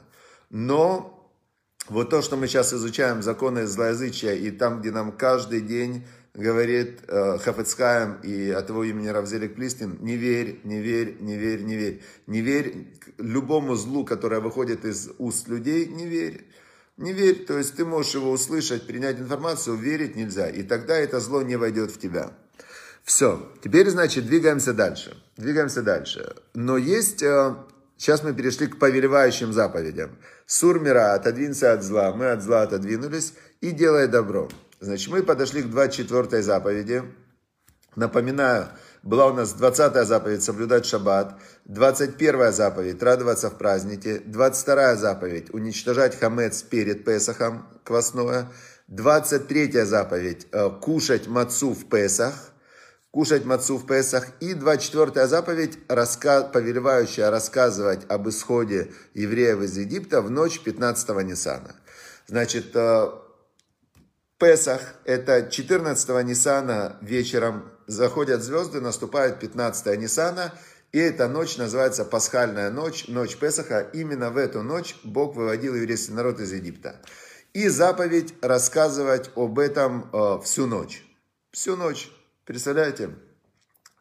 Но 0.50 1.30
вот 1.88 2.10
то, 2.10 2.20
что 2.20 2.36
мы 2.36 2.48
сейчас 2.48 2.74
изучаем, 2.74 3.22
законы 3.22 3.66
злоязычия, 3.66 4.34
и 4.34 4.50
там, 4.50 4.80
где 4.80 4.90
нам 4.90 5.12
каждый 5.12 5.62
день 5.62 6.06
говорит 6.34 7.00
э, 7.08 7.38
Хафецхайм 7.38 8.20
и 8.22 8.50
от 8.50 8.68
его 8.68 8.84
имени 8.84 9.08
Равзелик 9.08 9.54
Плистин, 9.54 9.98
не 10.00 10.16
верь, 10.16 10.60
не 10.64 10.80
верь, 10.80 11.16
не 11.20 11.36
верь, 11.36 11.62
не 11.62 11.76
верь. 11.76 12.02
Не 12.26 12.40
верь 12.40 12.88
любому 13.18 13.74
злу, 13.74 14.04
которое 14.04 14.40
выходит 14.40 14.84
из 14.84 15.10
уст 15.18 15.48
людей, 15.48 15.86
не 15.86 16.06
верь. 16.06 16.46
Не 16.96 17.12
верь, 17.12 17.44
то 17.44 17.58
есть 17.58 17.76
ты 17.76 17.84
можешь 17.84 18.14
его 18.14 18.30
услышать, 18.30 18.86
принять 18.86 19.18
информацию, 19.18 19.76
верить 19.76 20.16
нельзя. 20.16 20.48
И 20.48 20.62
тогда 20.62 20.96
это 20.96 21.20
зло 21.20 21.42
не 21.42 21.56
войдет 21.56 21.90
в 21.90 21.98
тебя. 21.98 22.32
Все, 23.02 23.50
теперь, 23.62 23.90
значит, 23.90 24.26
двигаемся 24.26 24.72
дальше. 24.72 25.16
Двигаемся 25.36 25.82
дальше. 25.82 26.36
Но 26.54 26.76
есть, 26.76 27.22
э, 27.22 27.56
сейчас 27.96 28.22
мы 28.22 28.32
перешли 28.32 28.68
к 28.68 28.78
повелевающим 28.78 29.52
заповедям. 29.52 30.16
Сурмира, 30.46 31.14
отодвинься 31.14 31.72
от 31.72 31.82
зла, 31.82 32.12
мы 32.12 32.30
от 32.30 32.42
зла 32.42 32.62
отодвинулись 32.62 33.34
и 33.60 33.72
делай 33.72 34.06
добро. 34.06 34.48
Значит, 34.82 35.12
мы 35.12 35.22
подошли 35.22 35.62
к 35.62 35.70
24 35.70 36.42
заповеди. 36.42 37.04
Напоминаю, 37.94 38.66
была 39.04 39.26
у 39.26 39.32
нас 39.32 39.52
20 39.52 40.04
заповедь 40.04 40.42
соблюдать 40.42 40.86
шаббат, 40.86 41.38
21 41.66 42.52
заповедь 42.52 43.00
радоваться 43.00 43.48
в 43.48 43.58
празднике, 43.58 44.20
22 44.26 44.96
заповедь 44.96 45.54
уничтожать 45.54 46.18
хамец 46.18 46.62
перед 46.64 47.04
Песахом, 47.04 47.68
квасное, 47.84 48.48
23 48.88 49.84
заповедь 49.84 50.48
э, 50.50 50.70
кушать 50.80 51.28
мацу 51.28 51.74
в 51.74 51.88
Песах, 51.88 52.34
кушать 53.12 53.44
мацу 53.44 53.76
в 53.76 53.86
Песах, 53.86 54.26
и 54.40 54.52
24 54.52 55.28
заповедь, 55.28 55.78
раска... 55.86 56.42
повелевающая 56.42 57.30
рассказывать 57.30 58.00
об 58.08 58.28
исходе 58.28 58.90
евреев 59.14 59.60
из 59.60 59.78
Египта 59.78 60.22
в 60.22 60.30
ночь 60.30 60.58
15 60.58 61.08
Ниссана. 61.24 61.76
Значит, 62.26 62.74
э, 62.74 63.21
Песах, 64.42 64.80
это 65.04 65.48
14 65.48 66.26
Ниссана 66.26 66.96
вечером 67.00 67.70
заходят 67.86 68.42
звезды, 68.42 68.80
наступает 68.80 69.38
15 69.38 69.96
Ниссана, 69.96 70.52
и 70.90 70.98
эта 70.98 71.28
ночь 71.28 71.58
называется 71.58 72.04
Пасхальная 72.04 72.68
ночь, 72.72 73.06
ночь 73.06 73.36
Песаха. 73.36 73.88
Именно 73.92 74.32
в 74.32 74.36
эту 74.36 74.64
ночь 74.64 74.96
Бог 75.04 75.36
выводил 75.36 75.76
еврейский 75.76 76.10
народ 76.10 76.40
из 76.40 76.52
Египта. 76.52 77.00
И 77.52 77.68
заповедь 77.68 78.34
рассказывать 78.42 79.30
об 79.36 79.60
этом 79.60 80.10
э, 80.12 80.40
всю 80.42 80.66
ночь. 80.66 81.04
Всю 81.52 81.76
ночь. 81.76 82.10
Представляете? 82.44 83.10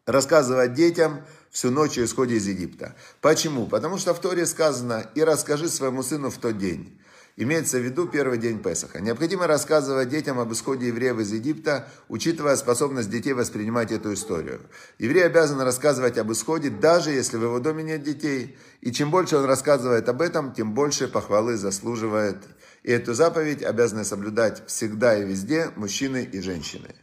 Рассказывать 0.07 0.73
детям 0.73 1.23
всю 1.51 1.69
ночь 1.69 1.99
о 1.99 2.03
исходе 2.03 2.37
из 2.37 2.47
Египта. 2.47 2.95
Почему? 3.21 3.67
Потому 3.67 3.99
что 3.99 4.15
в 4.15 4.19
Торе 4.19 4.47
сказано, 4.47 5.07
и 5.13 5.21
расскажи 5.21 5.69
своему 5.69 6.01
сыну 6.01 6.31
в 6.31 6.39
тот 6.39 6.57
день. 6.57 6.99
Имеется 7.37 7.77
в 7.77 7.81
виду 7.81 8.07
первый 8.07 8.37
день 8.37 8.61
Песаха. 8.61 8.99
Необходимо 8.99 9.47
рассказывать 9.47 10.09
детям 10.09 10.39
об 10.39 10.51
исходе 10.51 10.87
евреев 10.87 11.19
из 11.19 11.31
Египта, 11.31 11.87
учитывая 12.09 12.55
способность 12.57 13.09
детей 13.09 13.33
воспринимать 13.33 13.91
эту 13.91 14.13
историю. 14.13 14.61
Еврей 14.99 15.25
обязан 15.25 15.61
рассказывать 15.61 16.17
об 16.17 16.31
исходе, 16.31 16.69
даже 16.69 17.11
если 17.11 17.37
в 17.37 17.43
его 17.43 17.59
доме 17.59 17.83
нет 17.83 18.03
детей. 18.03 18.57
И 18.81 18.91
чем 18.91 19.11
больше 19.11 19.37
он 19.37 19.45
рассказывает 19.45 20.09
об 20.09 20.21
этом, 20.21 20.53
тем 20.53 20.73
больше 20.73 21.07
похвалы 21.07 21.55
заслуживает. 21.55 22.37
И 22.83 22.91
эту 22.91 23.13
заповедь 23.13 23.63
обязаны 23.63 24.03
соблюдать 24.03 24.63
всегда 24.67 25.17
и 25.17 25.23
везде 25.23 25.71
мужчины 25.75 26.27
и 26.29 26.41
женщины. 26.41 26.95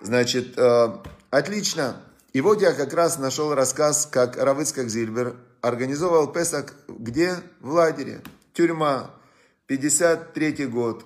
Значит, 0.00 0.56
э, 0.56 0.88
отлично. 1.30 2.02
И 2.32 2.40
вот 2.40 2.62
я 2.62 2.72
как 2.72 2.92
раз 2.94 3.18
нашел 3.18 3.54
рассказ, 3.54 4.08
как 4.10 4.36
Равыцкак 4.36 4.88
Зильбер 4.88 5.36
организовал 5.60 6.32
Песах 6.32 6.74
где? 6.88 7.34
В 7.60 7.72
лагере. 7.72 8.22
Тюрьма, 8.52 9.10
53 9.68 10.66
год. 10.66 11.04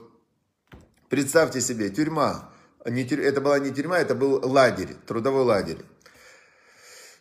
Представьте 1.09 1.61
себе, 1.61 1.91
тюрьма. 1.91 2.49
Это 2.85 3.41
была 3.41 3.59
не 3.59 3.73
тюрьма, 3.73 3.99
это 3.99 4.15
был 4.15 4.41
лагерь, 4.49 4.95
трудовой 5.07 5.43
лагерь. 5.43 5.79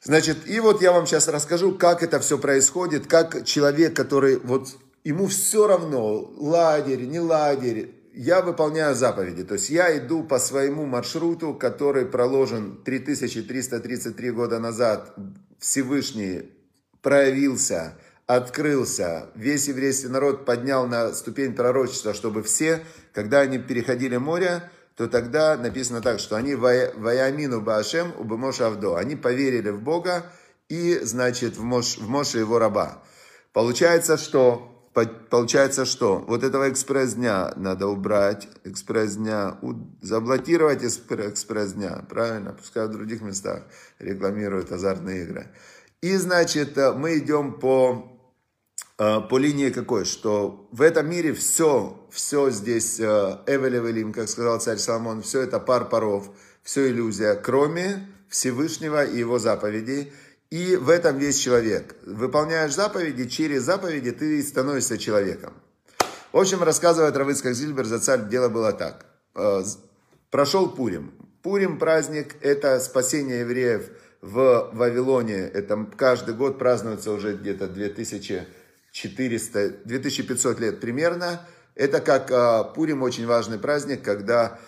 Значит, 0.03 0.47
и 0.47 0.59
вот 0.59 0.81
я 0.81 0.91
вам 0.91 1.05
сейчас 1.05 1.27
расскажу, 1.27 1.73
как 1.75 2.03
это 2.03 2.19
все 2.19 2.37
происходит, 2.37 3.07
как 3.07 3.43
человек, 3.45 3.95
который 3.95 4.37
вот 4.37 4.69
ему 5.03 5.27
все 5.27 5.67
равно, 5.67 6.31
лагерь, 6.37 7.05
не 7.05 7.19
лагерь, 7.19 7.95
я 8.13 8.41
выполняю 8.41 8.95
заповеди. 8.95 9.43
То 9.43 9.55
есть 9.55 9.69
я 9.69 9.97
иду 9.97 10.23
по 10.23 10.37
своему 10.37 10.85
маршруту, 10.85 11.55
который 11.55 12.05
проложен 12.05 12.83
3333 12.83 14.31
года 14.31 14.59
назад. 14.59 15.15
Всевышний 15.59 16.51
проявился, 17.01 17.97
открылся, 18.27 19.29
весь 19.35 19.67
еврейский 19.67 20.07
народ 20.07 20.45
поднял 20.45 20.87
на 20.87 21.13
ступень 21.13 21.53
пророчества, 21.53 22.13
чтобы 22.13 22.43
все, 22.43 22.83
когда 23.13 23.41
они 23.41 23.57
переходили 23.57 24.17
море, 24.17 24.69
то 24.95 25.07
тогда 25.07 25.57
написано 25.57 26.01
так, 26.01 26.19
что 26.19 26.35
они 26.35 26.55
ваямину 26.55 27.61
баашем 27.61 28.13
убымош 28.19 28.61
авдо. 28.61 28.97
Они 28.97 29.15
поверили 29.15 29.69
в 29.69 29.81
Бога 29.81 30.25
и, 30.69 30.99
значит, 30.99 31.57
в 31.57 31.63
Мош, 31.63 31.97
в 31.97 32.07
Моше 32.07 32.39
его 32.39 32.59
раба. 32.59 33.03
Получается, 33.53 34.17
что 34.17 34.67
Получается, 34.93 35.85
что 35.85 36.19
вот 36.27 36.43
этого 36.43 36.69
экспресс-дня 36.69 37.53
надо 37.55 37.87
убрать, 37.87 38.49
экспресс-дня, 38.65 39.57
заблокировать 40.01 40.83
экспресс-дня, 40.83 42.03
правильно? 42.09 42.51
Пускай 42.51 42.87
в 42.87 42.91
других 42.91 43.21
местах 43.21 43.63
рекламируют 43.99 44.69
азартные 44.69 45.23
игры. 45.23 45.47
И, 46.01 46.15
значит, 46.17 46.77
мы 46.95 47.19
идем 47.19 47.53
по 47.53 48.11
Э, 49.03 49.19
по 49.19 49.39
линии 49.39 49.71
какой, 49.71 50.05
что 50.05 50.67
в 50.71 50.83
этом 50.83 51.09
мире 51.09 51.33
все, 51.33 52.07
все 52.11 52.51
здесь 52.51 52.99
э, 52.99 53.03
эвелевелим, 53.47 54.13
как 54.13 54.29
сказал 54.29 54.59
царь 54.59 54.77
Соломон, 54.77 55.23
все 55.23 55.41
это 55.41 55.59
пар 55.59 55.89
паров, 55.89 56.29
все 56.61 56.87
иллюзия, 56.87 57.33
кроме 57.33 58.07
Всевышнего 58.29 59.03
и 59.03 59.17
его 59.17 59.39
заповедей. 59.39 60.13
И 60.51 60.75
в 60.75 60.91
этом 60.91 61.17
весь 61.17 61.39
человек. 61.39 61.95
Выполняешь 62.05 62.75
заповеди, 62.75 63.27
через 63.27 63.63
заповеди 63.63 64.11
ты 64.11 64.43
становишься 64.43 64.99
человеком. 64.99 65.53
В 66.31 66.37
общем, 66.37 66.61
рассказывает 66.61 67.17
Равыцкак 67.17 67.55
Зильбер, 67.55 67.85
за 67.85 67.97
царь 67.97 68.29
дело 68.29 68.49
было 68.49 68.71
так. 68.71 69.07
Э, 69.33 69.63
прошел 70.29 70.69
Пурим. 70.69 71.11
Пурим 71.41 71.79
праздник– 71.79 72.35
это 72.41 72.79
спасение 72.79 73.39
евреев 73.39 73.89
в 74.21 74.69
Вавилоне. 74.73 75.37
Это 75.37 75.87
каждый 75.97 76.35
год 76.35 76.59
празднуется 76.59 77.11
уже 77.11 77.35
где-то 77.35 77.67
2000 77.67 78.47
400, 78.91 79.69
2500 79.85 80.59
лет 80.59 80.79
примерно. 80.79 81.47
Это 81.75 82.01
как 82.01 82.29
а, 82.31 82.63
Пурим, 82.63 83.01
очень 83.01 83.25
важный 83.25 83.57
праздник, 83.57 84.03
когда 84.03 84.59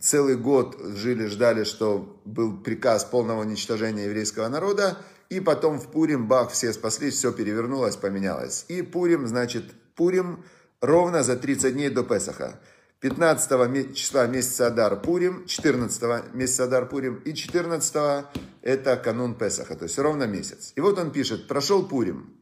целый 0.00 0.36
год 0.36 0.76
жили, 0.96 1.26
ждали, 1.26 1.64
что 1.64 2.20
был 2.24 2.58
приказ 2.58 3.04
полного 3.04 3.42
уничтожения 3.42 4.06
еврейского 4.06 4.48
народа, 4.48 4.98
и 5.28 5.40
потом 5.40 5.78
в 5.78 5.88
Пурим, 5.90 6.26
бах, 6.26 6.50
все 6.50 6.72
спаслись, 6.72 7.14
все 7.14 7.32
перевернулось, 7.32 7.96
поменялось. 7.96 8.64
И 8.68 8.82
Пурим, 8.82 9.28
значит, 9.28 9.64
Пурим 9.94 10.44
ровно 10.80 11.22
за 11.22 11.36
30 11.36 11.74
дней 11.74 11.90
до 11.90 12.02
Песаха. 12.02 12.58
15 13.00 13.94
числа 13.94 14.26
месяца 14.26 14.66
Адар 14.66 15.00
Пурим, 15.00 15.46
14 15.46 16.34
месяца 16.34 16.64
Адар 16.64 16.88
Пурим 16.88 17.22
и 17.24 17.32
14 17.32 18.26
это 18.62 18.96
канун 18.96 19.36
Песаха, 19.36 19.76
то 19.76 19.84
есть 19.84 19.98
ровно 19.98 20.24
месяц. 20.24 20.72
И 20.74 20.80
вот 20.80 20.98
он 20.98 21.12
пишет, 21.12 21.46
прошел 21.46 21.86
Пурим, 21.86 22.34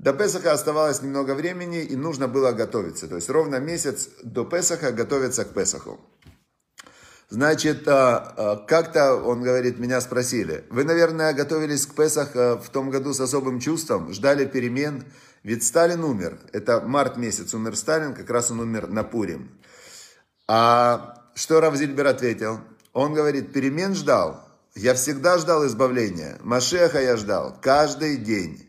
до 0.00 0.12
Песаха 0.12 0.52
оставалось 0.52 1.02
немного 1.02 1.36
времени 1.36 1.84
и 1.84 1.94
нужно 1.94 2.26
было 2.26 2.50
готовиться. 2.50 3.06
То 3.06 3.14
есть 3.14 3.30
ровно 3.30 3.60
месяц 3.60 4.08
до 4.24 4.44
Песаха 4.44 4.90
готовиться 4.90 5.44
к 5.44 5.54
Песаху. 5.54 6.00
Значит, 7.28 7.86
а, 7.86 8.34
а, 8.36 8.56
как-то, 8.56 9.14
он 9.14 9.42
говорит, 9.42 9.78
меня 9.78 10.00
спросили, 10.00 10.64
вы, 10.68 10.82
наверное, 10.82 11.32
готовились 11.32 11.86
к 11.86 11.94
Песах 11.94 12.34
в 12.34 12.68
том 12.72 12.90
году 12.90 13.14
с 13.14 13.20
особым 13.20 13.60
чувством, 13.60 14.12
ждали 14.12 14.46
перемен, 14.46 15.04
ведь 15.44 15.64
Сталин 15.64 16.02
умер. 16.02 16.40
Это 16.52 16.80
март 16.80 17.16
месяц 17.16 17.54
умер 17.54 17.76
Сталин, 17.76 18.14
как 18.14 18.28
раз 18.28 18.50
он 18.50 18.58
умер 18.58 18.88
на 18.88 19.04
Пурим. 19.04 19.48
А 20.48 21.14
что 21.34 21.60
Равзильбер 21.60 22.06
ответил? 22.06 22.60
Он 22.92 23.14
говорит, 23.14 23.52
перемен 23.52 23.94
ждал. 23.94 24.48
Я 24.74 24.94
всегда 24.94 25.38
ждал 25.38 25.66
избавления. 25.66 26.38
Машеха 26.42 27.00
я 27.00 27.16
ждал 27.16 27.56
каждый 27.60 28.16
день. 28.16 28.68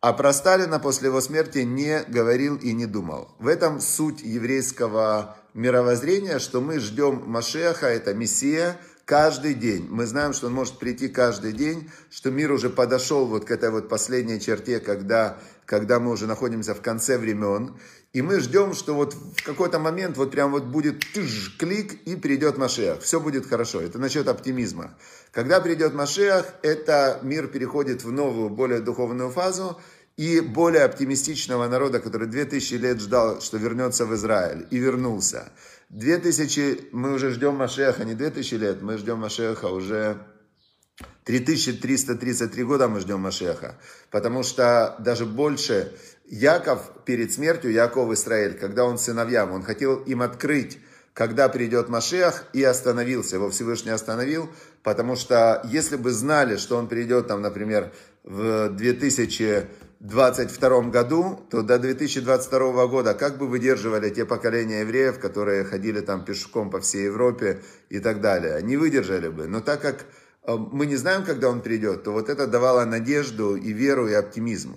а 0.00 0.12
про 0.12 0.32
Сталина 0.32 0.80
после 0.80 1.08
его 1.08 1.20
смерти 1.20 1.58
не 1.58 2.02
говорил 2.08 2.56
и 2.56 2.72
не 2.72 2.86
думал. 2.86 3.36
В 3.38 3.46
этом 3.46 3.80
суть 3.80 4.20
еврейского 4.20 5.36
мировоззрения, 5.54 6.40
что 6.40 6.60
мы 6.60 6.80
ждем 6.80 7.22
Машеха, 7.24 7.86
это 7.86 8.12
Мессия, 8.12 8.80
каждый 9.04 9.54
день. 9.54 9.86
Мы 9.90 10.06
знаем, 10.06 10.32
что 10.32 10.46
он 10.46 10.54
может 10.54 10.78
прийти 10.78 11.08
каждый 11.08 11.52
день, 11.52 11.90
что 12.10 12.30
мир 12.30 12.52
уже 12.52 12.70
подошел 12.70 13.26
вот 13.26 13.44
к 13.44 13.50
этой 13.50 13.70
вот 13.70 13.88
последней 13.88 14.40
черте, 14.40 14.80
когда, 14.80 15.38
когда 15.66 16.00
мы 16.00 16.10
уже 16.10 16.26
находимся 16.26 16.74
в 16.74 16.82
конце 16.82 17.18
времен. 17.18 17.76
И 18.12 18.20
мы 18.20 18.40
ждем, 18.40 18.74
что 18.74 18.94
вот 18.94 19.14
в 19.14 19.42
какой-то 19.42 19.78
момент 19.78 20.16
вот 20.18 20.30
прям 20.30 20.50
вот 20.50 20.64
будет 20.64 21.00
тыж, 21.14 21.56
клик 21.58 21.94
и 22.04 22.14
придет 22.14 22.58
Машех. 22.58 23.00
Все 23.00 23.20
будет 23.20 23.46
хорошо. 23.46 23.80
Это 23.80 23.98
насчет 23.98 24.28
оптимизма. 24.28 24.94
Когда 25.30 25.60
придет 25.60 25.94
Машех, 25.94 26.46
это 26.62 27.18
мир 27.22 27.46
переходит 27.46 28.04
в 28.04 28.12
новую, 28.12 28.50
более 28.50 28.80
духовную 28.80 29.30
фазу. 29.30 29.80
И 30.18 30.40
более 30.40 30.84
оптимистичного 30.84 31.68
народа, 31.68 31.98
который 31.98 32.28
2000 32.28 32.74
лет 32.74 33.00
ждал, 33.00 33.40
что 33.40 33.56
вернется 33.56 34.04
в 34.04 34.14
Израиль, 34.14 34.66
и 34.70 34.76
вернулся. 34.76 35.50
2000, 35.92 36.88
мы 36.92 37.12
уже 37.12 37.30
ждем 37.30 37.56
Машеха, 37.56 38.04
не 38.04 38.14
2000 38.14 38.54
лет, 38.54 38.82
мы 38.82 38.96
ждем 38.96 39.18
Машеха 39.18 39.66
уже 39.66 40.18
3333 41.24 42.64
года 42.64 42.88
мы 42.88 43.00
ждем 43.00 43.20
Машеха. 43.20 43.78
Потому 44.10 44.42
что 44.42 44.96
даже 44.98 45.26
больше 45.26 45.92
Яков 46.24 47.04
перед 47.04 47.32
смертью, 47.32 47.72
Яков 47.72 48.10
Израиль, 48.12 48.54
когда 48.58 48.84
он 48.84 48.96
сыновьям, 48.96 49.52
он 49.52 49.62
хотел 49.62 49.96
им 49.96 50.22
открыть, 50.22 50.78
когда 51.12 51.50
придет 51.50 51.90
Машех, 51.90 52.46
и 52.54 52.64
остановился. 52.64 53.36
Его 53.36 53.50
Всевышний 53.50 53.90
остановил, 53.90 54.48
потому 54.82 55.14
что 55.14 55.60
если 55.70 55.96
бы 55.96 56.10
знали, 56.10 56.56
что 56.56 56.78
он 56.78 56.88
придет, 56.88 57.28
там, 57.28 57.42
например, 57.42 57.92
в 58.24 58.70
2022 60.02 60.90
году, 60.90 61.46
то 61.48 61.62
до 61.62 61.78
2022 61.78 62.86
года 62.88 63.14
как 63.14 63.38
бы 63.38 63.46
выдерживали 63.46 64.10
те 64.10 64.24
поколения 64.24 64.80
евреев, 64.80 65.20
которые 65.20 65.64
ходили 65.64 66.00
там 66.00 66.24
пешком 66.24 66.70
по 66.70 66.80
всей 66.80 67.04
Европе 67.04 67.62
и 67.88 68.00
так 68.00 68.20
далее. 68.20 68.60
Не 68.62 68.76
выдержали 68.76 69.28
бы. 69.28 69.46
Но 69.46 69.60
так 69.60 69.80
как 69.80 70.04
э, 70.42 70.56
мы 70.56 70.86
не 70.86 70.96
знаем, 70.96 71.24
когда 71.24 71.48
он 71.48 71.60
придет, 71.60 72.02
то 72.02 72.10
вот 72.10 72.28
это 72.28 72.48
давало 72.48 72.84
надежду 72.84 73.54
и 73.54 73.72
веру, 73.72 74.08
и 74.08 74.12
оптимизм. 74.12 74.76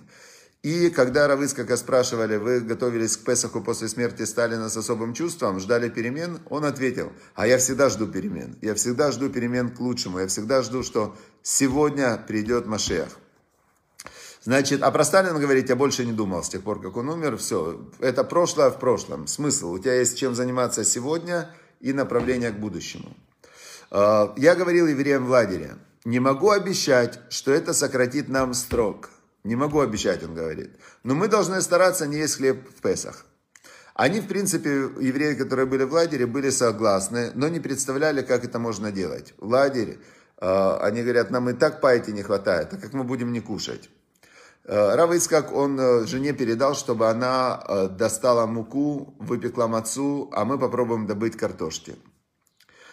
И 0.62 0.92
когда 0.92 1.28
Равыцкака 1.28 1.76
спрашивали, 1.76 2.38
вы 2.38 2.60
готовились 2.60 3.18
к 3.18 3.24
Песаху 3.24 3.62
после 3.62 3.88
смерти 3.88 4.24
Сталина 4.24 4.70
с 4.70 4.78
особым 4.78 5.16
чувством, 5.16 5.60
ждали 5.60 5.90
перемен, 5.90 6.40
он 6.52 6.66
ответил, 6.66 7.12
а 7.34 7.48
я 7.48 7.58
всегда 7.58 7.90
жду 7.90 8.06
перемен. 8.06 8.58
Я 8.62 8.76
всегда 8.76 9.12
жду 9.12 9.30
перемен 9.30 9.70
к 9.70 9.80
лучшему. 9.80 10.20
Я 10.20 10.28
всегда 10.28 10.62
жду, 10.62 10.84
что 10.84 11.16
сегодня 11.42 12.24
придет 12.28 12.68
Машех. 12.68 13.08
Значит, 14.46 14.84
а 14.84 14.92
про 14.92 15.04
Сталина 15.04 15.40
говорить 15.40 15.70
я 15.70 15.76
больше 15.76 16.06
не 16.06 16.14
думал 16.14 16.44
с 16.44 16.50
тех 16.50 16.62
пор, 16.62 16.80
как 16.80 16.96
он 16.98 17.10
умер. 17.10 17.38
Все, 17.38 17.82
это 18.00 18.24
прошлое 18.24 18.70
в 18.70 18.80
прошлом. 18.80 19.26
Смысл, 19.26 19.72
у 19.72 19.80
тебя 19.80 19.96
есть 19.96 20.20
чем 20.20 20.36
заниматься 20.36 20.84
сегодня 20.86 21.50
и 21.80 21.94
направление 21.94 22.52
к 22.52 22.60
будущему. 22.60 23.18
А, 23.90 24.36
я 24.38 24.54
говорил 24.54 24.86
евреям 24.86 25.26
в 25.26 25.32
лагере, 25.32 25.78
не 26.06 26.20
могу 26.20 26.52
обещать, 26.52 27.20
что 27.30 27.52
это 27.52 27.74
сократит 27.74 28.30
нам 28.30 28.54
строк. 28.54 29.10
Не 29.44 29.56
могу 29.56 29.80
обещать, 29.80 30.24
он 30.24 30.36
говорит. 30.36 30.70
Но 31.04 31.16
мы 31.16 31.28
должны 31.28 31.60
стараться 31.62 32.06
не 32.06 32.18
есть 32.18 32.38
хлеб 32.38 32.70
в 32.70 32.82
Песах. 32.84 33.26
Они, 33.96 34.20
в 34.20 34.28
принципе, 34.28 34.70
евреи, 34.70 35.34
которые 35.34 35.66
были 35.66 35.86
в 35.86 35.94
лагере, 35.94 36.28
были 36.28 36.52
согласны, 36.52 37.32
но 37.34 37.48
не 37.48 37.60
представляли, 37.60 38.22
как 38.22 38.46
это 38.46 38.60
можно 38.60 38.92
делать. 38.92 39.34
В 39.40 39.50
лагере 39.50 39.98
э, 40.38 40.78
они 40.82 41.02
говорят, 41.02 41.32
нам 41.32 41.50
и 41.50 41.54
так 41.54 41.82
пайки 41.82 42.12
не 42.12 42.22
хватает, 42.22 42.74
а 42.74 42.78
как 42.78 42.94
мы 42.94 43.04
будем 43.04 43.32
не 43.32 43.42
кушать? 43.42 43.90
Э, 44.68 44.96
Рав 44.96 45.12
Ицкак, 45.14 45.54
он 45.54 45.80
э, 45.80 46.06
жене 46.08 46.34
передал, 46.34 46.74
чтобы 46.74 47.08
она 47.08 47.64
э, 47.68 47.88
достала 47.88 48.48
муку, 48.48 49.16
выпекла 49.20 49.68
мацу, 49.68 50.30
а 50.34 50.44
мы 50.44 50.58
попробуем 50.58 51.06
добыть 51.06 51.38
картошки. 51.38 51.96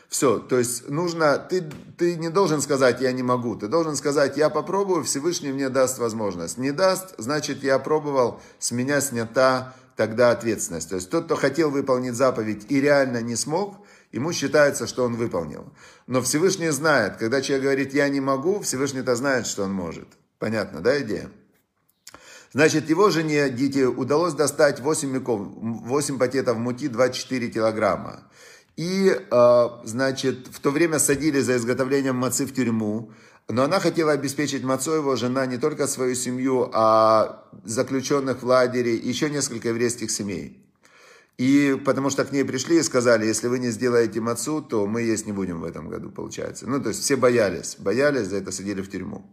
Все, 0.08 0.38
то 0.38 0.58
есть 0.58 0.90
нужно, 0.90 1.38
ты, 1.38 1.64
ты 1.96 2.16
не 2.16 2.28
должен 2.28 2.60
сказать 2.60 3.00
«я 3.00 3.12
не 3.12 3.22
могу», 3.22 3.56
ты 3.56 3.68
должен 3.68 3.96
сказать 3.96 4.36
«я 4.36 4.50
попробую, 4.50 5.04
Всевышний 5.04 5.52
мне 5.52 5.70
даст 5.70 5.98
возможность». 5.98 6.58
Не 6.58 6.70
даст, 6.70 7.14
значит 7.16 7.64
я 7.64 7.78
пробовал, 7.78 8.42
с 8.58 8.72
меня 8.72 9.00
снята 9.00 9.74
тогда 9.96 10.30
ответственность. 10.30 10.90
То 10.90 10.96
есть 10.96 11.08
тот, 11.08 11.24
кто 11.24 11.36
хотел 11.36 11.70
выполнить 11.70 12.14
заповедь 12.14 12.66
и 12.68 12.82
реально 12.82 13.22
не 13.22 13.36
смог, 13.36 13.78
ему 14.10 14.34
считается, 14.34 14.86
что 14.86 15.04
он 15.04 15.16
выполнил. 15.16 15.72
Но 16.06 16.20
Всевышний 16.20 16.68
знает, 16.68 17.16
когда 17.16 17.40
человек 17.40 17.64
говорит 17.64 17.94
«я 17.94 18.10
не 18.10 18.20
могу», 18.20 18.60
Всевышний-то 18.60 19.16
знает, 19.16 19.46
что 19.46 19.64
он 19.64 19.72
может. 19.72 20.08
Понятно, 20.38 20.80
да, 20.80 21.00
идея? 21.00 21.30
Значит, 22.52 22.90
его 22.90 23.10
жене, 23.10 23.48
Дите, 23.48 23.86
удалось 23.86 24.34
достать 24.34 24.80
8 24.80 25.10
меков, 25.10 25.40
8 25.56 26.18
пакетов 26.18 26.58
муки, 26.58 26.88
24 26.88 27.48
килограмма. 27.48 28.24
И, 28.76 29.10
э, 29.10 29.68
значит, 29.84 30.48
в 30.50 30.60
то 30.60 30.70
время 30.70 30.98
садили 30.98 31.40
за 31.40 31.56
изготовлением 31.56 32.16
мацы 32.16 32.44
в 32.46 32.52
тюрьму. 32.52 33.10
Но 33.48 33.64
она 33.64 33.80
хотела 33.80 34.12
обеспечить 34.12 34.62
его 34.62 35.16
жена, 35.16 35.46
не 35.46 35.58
только 35.58 35.86
свою 35.86 36.14
семью, 36.14 36.70
а 36.72 37.48
заключенных 37.64 38.42
в 38.42 38.46
лагере, 38.46 38.94
еще 38.94 39.30
несколько 39.30 39.68
еврейских 39.68 40.10
семей. 40.10 40.58
И 41.38 41.80
потому 41.84 42.10
что 42.10 42.24
к 42.24 42.32
ней 42.32 42.44
пришли 42.44 42.78
и 42.78 42.82
сказали, 42.82 43.26
если 43.26 43.48
вы 43.48 43.58
не 43.58 43.70
сделаете 43.70 44.20
мацу, 44.20 44.62
то 44.62 44.86
мы 44.86 45.02
есть 45.02 45.26
не 45.26 45.32
будем 45.32 45.60
в 45.60 45.64
этом 45.64 45.88
году, 45.88 46.10
получается. 46.10 46.68
Ну, 46.68 46.80
то 46.80 46.90
есть 46.90 47.02
все 47.02 47.16
боялись, 47.16 47.76
боялись, 47.78 48.28
за 48.28 48.36
это 48.36 48.52
садили 48.52 48.80
в 48.80 48.90
тюрьму. 48.90 49.24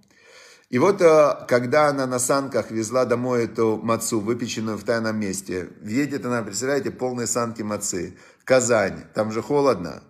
И 0.69 0.77
вот, 0.77 1.01
э, 1.01 1.45
когда 1.47 1.88
она 1.88 2.05
на 2.05 2.19
санках 2.19 2.69
везла 2.69 3.05
домой 3.05 3.45
эту 3.45 3.77
мацу, 3.77 4.19
выпеченную 4.19 4.77
в 4.77 4.84
тайном 4.84 5.19
месте, 5.19 5.69
едет 5.84 6.25
она, 6.25 6.43
представляете, 6.43 6.91
полные 6.91 7.25
санки 7.25 7.63
мацы, 7.63 8.17
Казань, 8.43 9.05
там 9.15 9.32
же 9.32 9.41
холодно. 9.41 10.03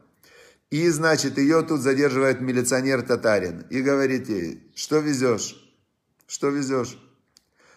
И, 0.69 0.89
значит, 0.89 1.37
ее 1.37 1.61
тут 1.61 1.79
задерживает 1.79 2.41
милиционер-татарин 2.41 3.67
и 3.69 3.81
говорит 3.81 4.27
ей, 4.27 4.69
что 4.75 4.99
везешь, 4.99 5.55
что 6.27 6.49
везешь. 6.49 6.99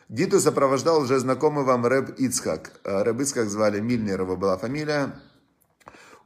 Диту 0.09 0.41
сопровождал 0.41 1.03
уже 1.03 1.21
знакомый 1.21 1.65
вам 1.65 1.87
Рэб 1.87 2.19
Ицхак. 2.19 2.81
Э, 2.83 3.05
Рэб 3.05 3.21
Ицхак 3.21 3.49
звали, 3.49 3.79
Мильнерова 3.79 4.35
была 4.35 4.59
фамилия. 4.59 5.21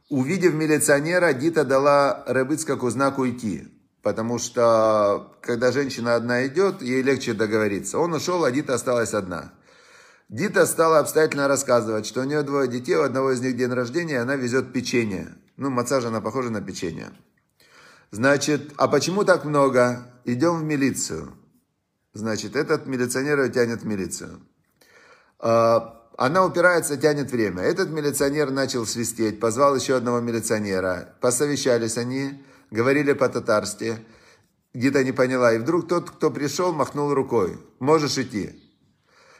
Увидев 0.09 0.55
милиционера, 0.55 1.33
Дита 1.33 1.63
дала 1.63 2.23
Рэб 2.25 2.53
Ицхаку 2.53 2.89
знак 2.89 3.19
уйти. 3.19 3.67
Потому 4.07 4.39
что, 4.39 5.33
когда 5.41 5.73
женщина 5.73 6.15
одна 6.15 6.47
идет, 6.47 6.81
ей 6.81 7.01
легче 7.01 7.33
договориться. 7.33 7.99
Он 7.99 8.13
ушел, 8.13 8.45
а 8.45 8.51
Дита 8.51 8.75
осталась 8.75 9.13
одна. 9.13 9.51
Дита 10.29 10.65
стала 10.65 10.99
обстоятельно 10.99 11.49
рассказывать, 11.49 12.05
что 12.05 12.21
у 12.21 12.23
нее 12.23 12.41
двое 12.43 12.69
детей, 12.69 12.95
у 12.95 13.01
одного 13.01 13.33
из 13.33 13.41
них 13.41 13.57
день 13.57 13.73
рождения, 13.73 14.21
она 14.21 14.37
везет 14.37 14.71
печенье. 14.71 15.35
Ну, 15.57 15.69
массаж 15.69 16.05
она 16.05 16.21
похожа 16.21 16.49
на 16.49 16.61
печенье. 16.61 17.11
Значит, 18.11 18.71
а 18.77 18.87
почему 18.87 19.25
так 19.25 19.43
много? 19.43 20.09
Идем 20.23 20.61
в 20.61 20.63
милицию. 20.63 21.33
Значит, 22.13 22.55
этот 22.55 22.87
милиционер 22.87 23.41
ее 23.41 23.49
тянет 23.49 23.81
в 23.81 23.85
милицию. 23.85 24.39
А, 25.39 26.07
она 26.17 26.45
упирается, 26.45 26.95
тянет 26.95 27.29
время. 27.29 27.61
Этот 27.61 27.89
милиционер 27.89 28.51
начал 28.51 28.85
свистеть, 28.85 29.41
позвал 29.41 29.75
еще 29.75 29.97
одного 29.97 30.21
милиционера. 30.21 31.13
Посовещались 31.19 31.97
они 31.97 32.41
говорили 32.71 33.13
по-татарски. 33.13 33.97
Гита 34.73 35.03
не 35.03 35.11
поняла. 35.11 35.53
И 35.53 35.57
вдруг 35.57 35.87
тот, 35.87 36.11
кто 36.11 36.31
пришел, 36.31 36.73
махнул 36.73 37.13
рукой. 37.13 37.57
Можешь 37.79 38.17
идти. 38.17 38.63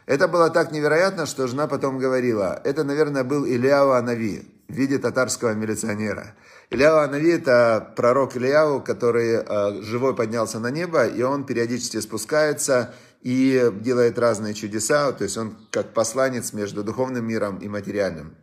Это 0.08 0.30
было 0.30 0.50
так 0.50 0.72
невероятно, 0.72 1.26
что 1.26 1.48
жена 1.48 1.68
потом 1.68 2.00
говорила, 2.00 2.62
это, 2.64 2.86
наверное, 2.86 3.26
был 3.26 3.46
Ильяу 3.46 3.92
Анави 3.92 4.48
в 4.70 4.74
виде 4.74 4.98
татарского 5.00 5.54
милиционера. 5.54 6.34
Ильяу 6.70 7.00
Анави– 7.00 7.32
это 7.34 7.94
пророк 7.98 8.38
Ильяу, 8.38 8.82
который 8.82 9.34
э, 9.34 9.82
живой 9.82 10.16
поднялся 10.16 10.60
на 10.60 10.72
небо, 10.72 11.06
и 11.06 11.22
он 11.24 11.46
периодически 11.46 12.00
спускается 12.00 12.94
и 13.22 13.70
делает 13.82 14.18
разные 14.18 14.54
чудеса, 14.54 15.12
то 15.12 15.26
есть 15.26 15.38
он 15.38 15.58
как 15.72 15.94
посланец 15.94 16.54
между 16.54 16.86
духовным 16.86 17.28
миром 17.28 17.58
и 17.58 17.68
материальным. 17.68 18.34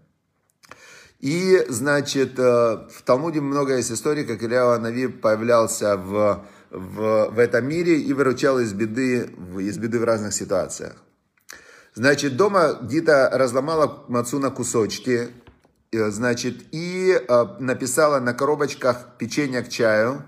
И, 1.21 1.65
значит, 1.69 2.39
э, 2.39 2.43
в 2.43 3.03
Талмуде 3.05 3.41
много 3.41 3.77
есть 3.77 3.91
историй, 3.91 4.25
как 4.25 4.43
Илья 4.43 4.79
Нави 4.79 5.07
появлялся 5.07 5.97
в, 5.97 6.45
в, 6.71 7.31
в 7.31 7.39
этом 7.39 7.67
мире 7.67 7.99
и 7.99 8.13
выручал 8.13 8.59
из 8.59 8.73
беды, 8.73 9.31
из 9.59 9.79
беды 9.79 9.99
в 9.99 10.05
разных 10.05 10.35
ситуациях. 10.35 10.97
Значит, 11.95 12.37
дома 12.37 12.79
Дита 12.83 13.31
разломала 13.33 14.05
мацу 14.09 14.39
на 14.39 14.51
кусочки, 14.51 15.29
э, 15.93 16.11
значит, 16.11 16.57
и 16.73 17.13
э, 17.13 17.45
написала 17.61 18.21
на 18.21 18.35
коробочках 18.35 19.17
печенье 19.17 19.63
к 19.63 19.69
чаю 19.69 20.25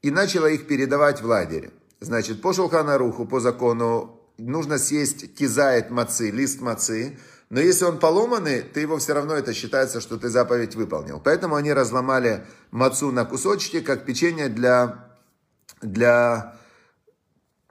и 0.00 0.10
начала 0.10 0.46
их 0.46 0.66
передавать 0.66 1.20
в 1.20 1.26
лагерь. 1.26 1.70
Значит, 2.00 2.40
по 2.40 2.52
Шулханаруху, 2.52 3.26
по 3.26 3.40
закону, 3.40 4.20
нужно 4.38 4.78
съесть 4.78 5.34
кизает 5.34 5.90
мацы, 5.90 6.30
лист 6.30 6.60
мацы, 6.60 7.18
но 7.50 7.60
если 7.60 7.86
он 7.86 7.98
поломанный, 7.98 8.60
ты 8.60 8.80
его 8.80 8.98
все 8.98 9.14
равно, 9.14 9.34
это 9.34 9.54
считается, 9.54 10.00
что 10.00 10.18
ты 10.18 10.28
заповедь 10.28 10.74
выполнил. 10.74 11.18
Поэтому 11.18 11.54
они 11.54 11.72
разломали 11.72 12.44
мацу 12.70 13.10
на 13.10 13.24
кусочки, 13.24 13.80
как 13.80 14.04
печенье 14.04 14.48
для, 14.48 15.08
для 15.80 16.56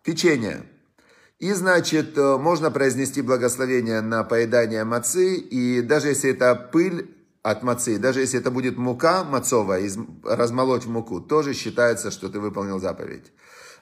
печенья. 0.04 0.66
И, 1.38 1.54
значит, 1.54 2.18
э, 2.18 2.38
можно 2.38 2.72
произнести 2.72 3.22
благословение 3.22 4.02
на 4.02 4.24
поедание 4.24 4.84
мацы, 4.84 5.36
и 5.36 5.82
даже 5.82 6.08
если 6.08 6.32
это 6.32 6.56
пыль 6.56 7.16
от 7.44 7.62
мацы, 7.62 8.00
даже 8.00 8.22
если 8.22 8.40
это 8.40 8.50
будет 8.50 8.78
мука 8.78 9.24
мацовая, 9.24 9.88
размолоть 10.24 10.86
в 10.86 10.90
муку, 10.90 11.22
тоже 11.22 11.54
считается, 11.54 12.10
что 12.10 12.30
ты 12.30 12.40
выполнил 12.40 12.80
заповедь. 12.80 13.32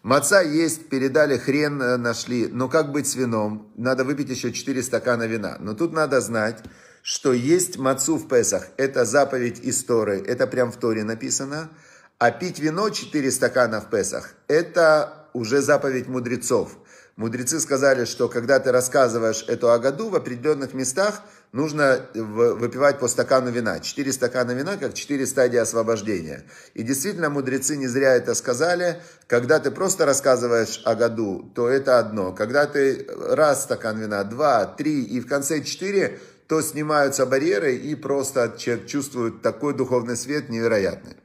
Маца 0.06 0.44
есть, 0.44 0.88
передали, 0.88 1.36
хрен 1.36 1.82
э, 1.82 1.98
нашли, 1.98 2.48
но 2.48 2.70
как 2.70 2.92
быть 2.92 3.08
с 3.08 3.16
вином? 3.16 3.72
Надо 3.76 4.04
выпить 4.04 4.30
еще 4.30 4.54
4 4.54 4.84
стакана 4.84 5.24
вина. 5.24 5.58
Но 5.60 5.74
тут 5.74 5.94
надо 5.94 6.22
знать, 6.22 6.64
что 7.02 7.34
есть 7.34 7.80
мацу 7.80 8.18
в 8.18 8.28
Песах. 8.28 8.68
Это 8.78 9.04
заповедь 9.04 9.62
из 9.62 9.84
Торы, 9.84 10.24
это 10.24 10.46
прям 10.46 10.72
в 10.72 10.78
Торе 10.78 11.04
написано. 11.04 11.72
А 12.20 12.30
пить 12.30 12.60
вино 12.60 12.92
4 12.92 13.32
стакана 13.32 13.82
в 13.82 13.90
Песах, 13.90 14.36
это 14.48 15.28
уже 15.34 15.64
заповедь 15.64 16.08
мудрецов. 16.08 16.78
Мудрецы 17.16 17.60
сказали, 17.60 18.06
что 18.06 18.30
когда 18.30 18.60
ты 18.60 18.72
рассказываешь 18.72 19.44
эту 19.48 19.72
Агаду 19.72 20.10
в 20.10 20.16
определенных 20.16 20.76
местах, 20.76 21.24
нужно 21.52 22.06
выпивать 22.14 23.00
по 23.00 23.08
стакану 23.08 23.52
вина. 23.52 23.80
Четыре 23.80 24.12
стакана 24.12 24.52
вина, 24.52 24.78
как 24.78 24.94
четыре 24.94 25.26
стадии 25.26 25.58
освобождения. 25.58 26.44
И 26.74 26.84
действительно, 26.84 27.30
мудрецы 27.30 27.78
не 27.78 27.88
зря 27.88 28.16
это 28.16 28.34
сказали. 28.34 29.02
Когда 29.28 29.60
ты 29.60 29.72
просто 29.72 30.06
рассказываешь 30.06 30.82
Агаду, 30.86 31.52
то 31.56 31.68
это 31.68 32.00
одно. 32.00 32.34
Когда 32.34 32.66
ты 32.66 33.08
раз 33.10 33.64
стакан 33.64 34.00
вина, 34.00 34.24
два, 34.24 34.66
три 34.66 35.04
и 35.04 35.20
в 35.20 35.28
конце 35.28 35.62
четыре, 35.64 36.20
то 36.48 36.62
снимаются 36.62 37.26
барьеры 37.26 37.76
и 37.76 37.96
просто 37.96 38.56
человек 38.58 38.86
чувствует 38.88 39.42
такой 39.42 39.74
духовный 39.74 40.16
свет 40.16 40.50
невероятный. 40.50 41.16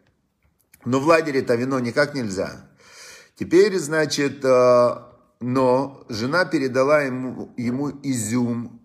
Но 0.84 0.98
в 1.00 1.06
лагере-то 1.06 1.54
вино 1.56 1.78
никак 1.78 2.14
нельзя. 2.14 2.66
Теперь, 3.38 3.78
значит, 3.78 4.44
э, 4.44 4.94
но 5.40 6.04
жена 6.08 6.44
передала 6.44 7.02
ему, 7.02 7.52
ему 7.56 7.90
изюм, 8.02 8.80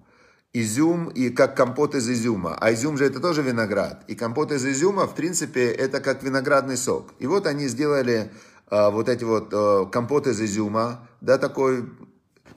изюм 0.56 1.10
и 1.10 1.30
как 1.30 1.58
компот 1.58 1.96
из 1.96 2.10
изюма. 2.10 2.56
А 2.60 2.74
изюм 2.74 2.98
же 2.98 3.06
это 3.06 3.20
тоже 3.20 3.42
виноград. 3.42 4.06
И 4.08 4.16
компот 4.16 4.54
из 4.54 4.66
изюма, 4.66 5.06
в 5.06 5.14
принципе, 5.14 5.66
это 5.66 6.00
как 6.00 6.24
виноградный 6.24 6.78
сок. 6.78 7.14
И 7.20 7.28
вот 7.28 7.46
они 7.46 7.68
сделали 7.68 8.32
а, 8.68 8.90
вот 8.90 9.10
эти 9.10 9.26
вот 9.26 9.50
а, 9.52 9.86
компот 9.86 10.28
из 10.28 10.40
изюма, 10.40 11.10
да, 11.20 11.38
такой, 11.38 11.90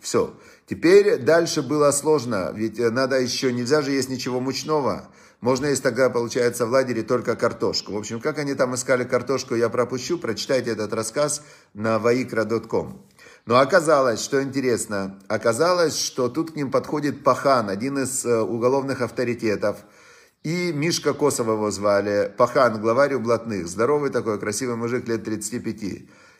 все. 0.00 0.32
Теперь 0.66 1.18
дальше 1.18 1.60
было 1.62 1.90
сложно, 1.90 2.52
ведь 2.54 2.78
надо 2.78 3.18
еще, 3.18 3.52
нельзя 3.52 3.82
же 3.82 3.90
есть 3.90 4.10
ничего 4.10 4.38
мучного. 4.38 5.08
Можно 5.40 5.66
есть 5.66 5.82
тогда, 5.82 6.08
получается, 6.08 6.66
в 6.66 6.70
лагере 6.70 7.02
только 7.02 7.34
картошку. 7.34 7.92
В 7.92 7.96
общем, 7.96 8.20
как 8.20 8.38
они 8.38 8.54
там 8.54 8.74
искали 8.74 9.04
картошку, 9.04 9.54
я 9.54 9.68
пропущу. 9.68 10.18
Прочитайте 10.18 10.70
этот 10.70 10.92
рассказ 10.92 11.42
на 11.74 11.96
vaikra.com. 11.96 13.02
Но 13.48 13.60
оказалось, 13.60 14.20
что 14.20 14.42
интересно, 14.42 15.18
оказалось, 15.26 15.98
что 15.98 16.28
тут 16.28 16.50
к 16.50 16.54
ним 16.54 16.70
подходит 16.70 17.24
Пахан, 17.24 17.70
один 17.70 17.96
из 17.98 18.26
э, 18.26 18.42
уголовных 18.42 19.00
авторитетов. 19.00 19.78
И 20.42 20.70
Мишка 20.70 21.14
Косова 21.14 21.52
его 21.52 21.70
звали, 21.70 22.30
Пахан, 22.36 22.78
главарь 22.78 23.14
у 23.14 23.20
блатных, 23.20 23.66
здоровый 23.66 24.10
такой, 24.10 24.38
красивый 24.38 24.76
мужик 24.76 25.08
лет 25.08 25.24
35. 25.24 25.82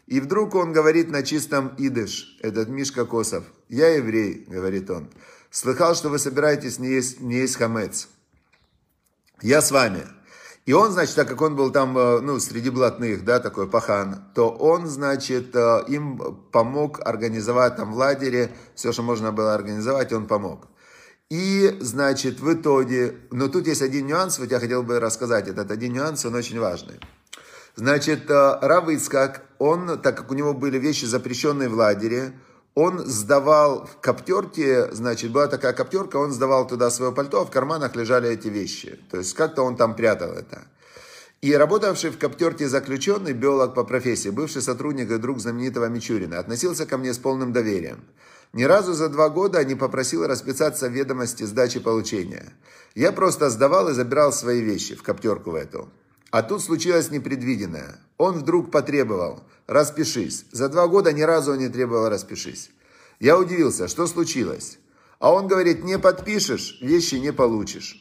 И 0.07 0.21
вдруг 0.21 0.55
он 0.55 0.75
говорит 0.75 1.11
на 1.11 1.23
чистом 1.23 1.73
идыш, 1.79 2.37
этот 2.43 2.69
Мишка 2.69 3.07
Косов, 3.07 3.45
«Я 3.71 3.89
еврей», 3.89 4.45
говорит 4.47 4.91
он, 4.91 5.09
«слыхал, 5.51 5.95
что 5.95 6.11
вы 6.11 6.19
собираетесь 6.19 6.79
не 6.79 6.89
есть, 6.89 7.23
не 7.23 7.37
есть 7.37 7.57
хамец. 7.57 8.07
Я 9.41 9.63
с 9.63 9.71
вами». 9.71 10.18
И 10.69 10.73
он, 10.75 10.93
значит, 10.93 11.15
так 11.15 11.27
как 11.27 11.41
он 11.41 11.57
был 11.57 11.71
там, 11.71 11.97
э, 11.97 12.21
ну, 12.21 12.39
среди 12.39 12.69
блатных, 12.69 13.25
да, 13.25 13.41
такой 13.41 13.67
пахан, 13.71 14.23
то 14.35 14.51
он, 14.51 14.87
значит, 14.87 15.57
э, 15.57 15.85
им 15.89 16.19
помог 16.53 17.01
организовать 17.07 17.77
там 17.77 17.95
в 17.95 17.97
лагере, 17.97 18.51
все, 18.75 18.93
что 18.93 19.03
можно 19.03 19.33
было 19.33 19.55
организовать, 19.55 20.13
он 20.13 20.27
помог. 20.27 20.67
И, 21.31 21.79
значит, 21.81 22.41
в 22.41 22.53
итоге, 22.53 23.15
но 23.31 23.49
тут 23.49 23.67
есть 23.67 23.81
один 23.81 24.09
нюанс, 24.09 24.39
вот 24.39 24.51
я 24.51 24.61
хотел 24.61 24.83
бы 24.83 25.01
рассказать, 25.01 25.49
этот 25.49 25.71
один 25.71 25.95
нюанс, 25.95 26.27
он 26.27 26.35
очень 26.35 26.61
важный. 26.61 27.01
Значит, 27.75 28.29
э, 28.29 28.59
Рав 28.61 28.91
Ицкак, 28.91 29.45
он, 29.59 29.99
так 30.03 30.19
как 30.19 30.31
у 30.31 30.35
него 30.35 30.53
были 30.53 30.79
вещи 30.79 31.07
запрещенные 31.07 31.71
в 31.71 31.77
лагере, 31.77 32.35
он 32.79 33.05
сдавал 33.07 33.87
в 33.87 34.01
коптерке, 34.01 34.93
значит, 34.93 35.33
была 35.33 35.49
такая 35.49 35.73
коптерка, 35.73 36.19
он 36.19 36.31
сдавал 36.31 36.65
туда 36.65 36.91
свое 36.91 37.11
пальто, 37.11 37.41
а 37.41 37.45
в 37.45 37.51
карманах 37.51 37.97
лежали 37.97 38.31
эти 38.31 38.47
вещи. 38.47 39.01
То 39.11 39.19
есть 39.19 39.35
как-то 39.35 39.65
он 39.65 39.75
там 39.75 39.97
прятал 39.97 40.31
это. 40.31 40.63
И 41.41 41.53
работавший 41.53 42.11
в 42.11 42.19
коптерке 42.19 42.69
заключенный, 42.69 43.33
биолог 43.33 43.75
по 43.75 43.83
профессии, 43.83 44.29
бывший 44.29 44.63
сотрудник 44.63 45.11
и 45.11 45.19
друг 45.19 45.41
знаменитого 45.41 45.87
Мичурина, 45.87 46.39
относился 46.39 46.87
ко 46.87 46.99
мне 46.99 47.13
с 47.13 47.19
полным 47.19 47.53
доверием. 47.53 48.05
Ни 48.53 48.63
разу 48.63 48.93
за 48.93 49.09
два 49.09 49.29
года 49.29 49.65
не 49.65 49.75
попросил 49.75 50.25
расписаться 50.25 50.89
в 50.89 50.93
ведомости 50.93 51.43
сдачи 51.43 51.81
получения. 51.81 52.53
Я 52.95 53.11
просто 53.11 53.51
сдавал 53.51 53.89
и 53.89 53.93
забирал 53.93 54.33
свои 54.33 54.61
вещи 54.61 54.95
в 54.95 55.03
коптерку 55.03 55.51
в 55.51 55.57
эту. 55.57 55.89
А 56.31 56.43
тут 56.43 56.63
случилось 56.63 57.11
непредвиденное. 57.11 57.99
Он 58.19 58.39
вдруг 58.39 58.71
потребовал 58.71 59.43
«распишись». 59.67 60.45
За 60.53 60.69
два 60.69 60.87
года 60.87 61.13
ни 61.13 61.23
разу 61.23 61.53
он 61.53 61.59
не 61.59 61.69
требовал 61.69 62.09
«распишись». 62.09 62.71
Я 63.19 63.39
удивился, 63.39 63.89
что 63.89 64.07
случилось. 64.07 64.79
А 65.19 65.33
он 65.33 65.49
говорит, 65.49 65.85
не 65.85 65.99
подпишешь, 65.99 66.79
вещи 66.81 67.17
не 67.17 67.33
получишь. 67.33 67.97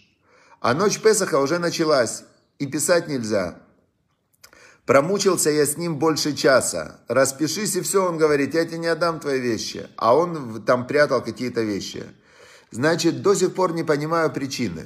А 0.59 0.73
ночь 0.73 0.99
Песаха 0.99 1.39
уже 1.39 1.57
началась, 1.57 2.23
и 2.59 2.67
писать 2.67 3.07
нельзя. 3.07 3.59
Промучился 4.85 5.49
я 5.49 5.65
с 5.65 5.77
ним 5.77 5.97
больше 5.97 6.35
часа. 6.35 6.99
Распишись 7.07 7.75
и 7.75 7.81
все, 7.81 8.07
он 8.07 8.17
говорит, 8.17 8.53
я 8.53 8.65
тебе 8.65 8.77
не 8.77 8.87
отдам 8.87 9.19
твои 9.19 9.39
вещи. 9.39 9.87
А 9.95 10.15
он 10.15 10.63
там 10.63 10.85
прятал 10.85 11.23
какие-то 11.23 11.61
вещи. 11.61 12.03
Значит, 12.71 13.21
до 13.21 13.33
сих 13.33 13.53
пор 13.53 13.73
не 13.73 13.83
понимаю 13.83 14.31
причины 14.31 14.85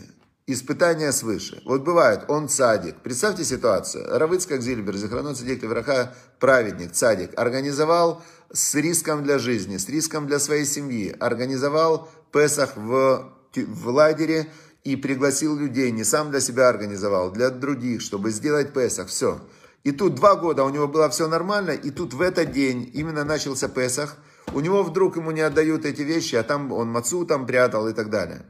испытания 0.53 1.11
свыше. 1.11 1.61
Вот 1.65 1.83
бывает, 1.83 2.25
он 2.27 2.47
цадик. 2.47 2.95
Представьте 3.03 3.43
ситуацию. 3.43 4.05
Равыцкак 4.09 4.61
Зильбер, 4.61 4.97
Захранон 4.97 5.35
Садик 5.35 5.63
Левраха, 5.63 6.13
праведник, 6.39 6.91
цадик, 6.91 7.31
организовал 7.37 8.21
с 8.51 8.75
риском 8.75 9.23
для 9.23 9.39
жизни, 9.39 9.77
с 9.77 9.87
риском 9.89 10.27
для 10.27 10.39
своей 10.39 10.65
семьи, 10.65 11.15
организовал 11.19 12.09
Песах 12.31 12.75
в, 12.75 13.31
в 13.55 13.87
лагере 13.87 14.47
и 14.83 14.95
пригласил 14.95 15.57
людей, 15.57 15.91
не 15.91 16.03
сам 16.03 16.31
для 16.31 16.39
себя 16.39 16.69
организовал, 16.69 17.31
для 17.31 17.49
других, 17.49 18.01
чтобы 18.01 18.31
сделать 18.31 18.73
Песах, 18.73 19.07
все. 19.07 19.41
И 19.83 19.91
тут 19.91 20.15
два 20.15 20.35
года 20.35 20.63
у 20.63 20.69
него 20.69 20.87
было 20.87 21.09
все 21.09 21.27
нормально, 21.27 21.71
и 21.71 21.89
тут 21.89 22.13
в 22.13 22.21
этот 22.21 22.51
день 22.51 22.89
именно 22.93 23.23
начался 23.23 23.67
Песах, 23.67 24.17
у 24.53 24.59
него 24.59 24.83
вдруг 24.83 25.17
ему 25.17 25.31
не 25.31 25.41
отдают 25.41 25.85
эти 25.85 26.01
вещи, 26.01 26.35
а 26.35 26.43
там 26.43 26.71
он 26.71 26.89
мацу 26.89 27.25
там 27.25 27.45
прятал 27.45 27.87
и 27.87 27.93
так 27.93 28.09
далее. 28.09 28.45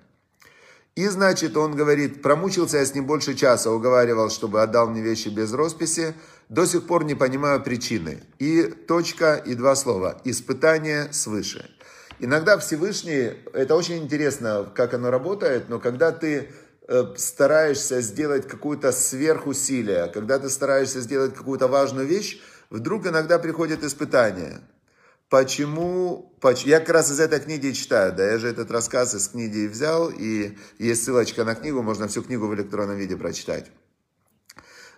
И, 0.95 1.08
значит, 1.08 1.56
он 1.56 1.75
говорит, 1.75 2.21
промучился 2.21 2.77
я 2.77 2.86
с 2.86 2.93
ним 2.93 3.06
больше 3.06 3.34
часа, 3.34 3.71
уговаривал, 3.71 4.30
чтобы 4.30 4.62
отдал 4.62 4.89
мне 4.89 5.01
вещи 5.01 5.30
без 5.30 5.54
росписи, 5.54 6.13
до 6.49 6.65
сих 6.65 6.86
пор 6.86 7.06
не 7.06 7.15
понимаю 7.15 7.63
причины. 7.63 8.23
И 8.39 8.63
точка, 8.63 9.36
и 9.36 9.56
два 9.56 9.75
слова. 9.75 10.19
Испытание 10.25 11.13
свыше. 11.13 11.69
Иногда 12.19 12.58
Всевышний, 12.58 13.32
это 13.54 13.75
очень 13.75 14.04
интересно, 14.04 14.69
как 14.75 14.93
оно 14.93 15.10
работает, 15.10 15.69
но 15.69 15.80
когда 15.80 16.12
ты 16.12 16.49
э, 16.88 17.04
стараешься 17.15 18.01
сделать 18.01 18.45
какое-то 18.47 18.91
сверхусилие, 18.91 20.12
когда 20.13 20.39
ты 20.39 20.49
стараешься 20.49 20.99
сделать 20.99 21.34
какую-то 21.34 21.67
важную 21.67 22.06
вещь, 22.06 22.41
вдруг 22.69 23.08
иногда 23.08 23.39
приходит 23.39 23.84
испытание 23.86 24.60
почему, 25.32 26.36
я 26.65 26.82
как 26.82 26.89
раз 26.89 27.10
из 27.10 27.22
этой 27.22 27.39
книги 27.39 27.72
читаю, 27.72 28.13
да, 28.13 28.32
я 28.32 28.38
же 28.38 28.50
этот 28.50 28.70
рассказ 28.70 29.15
из 29.15 29.30
книги 29.30 29.65
взял, 29.65 30.10
и 30.10 30.58
есть 30.78 31.06
ссылочка 31.06 31.46
на 31.46 31.56
книгу, 31.56 31.82
можно 31.82 32.10
всю 32.10 32.22
книгу 32.22 32.48
в 32.48 32.54
электронном 32.54 32.98
виде 32.98 33.15
прочитать. 33.15 33.72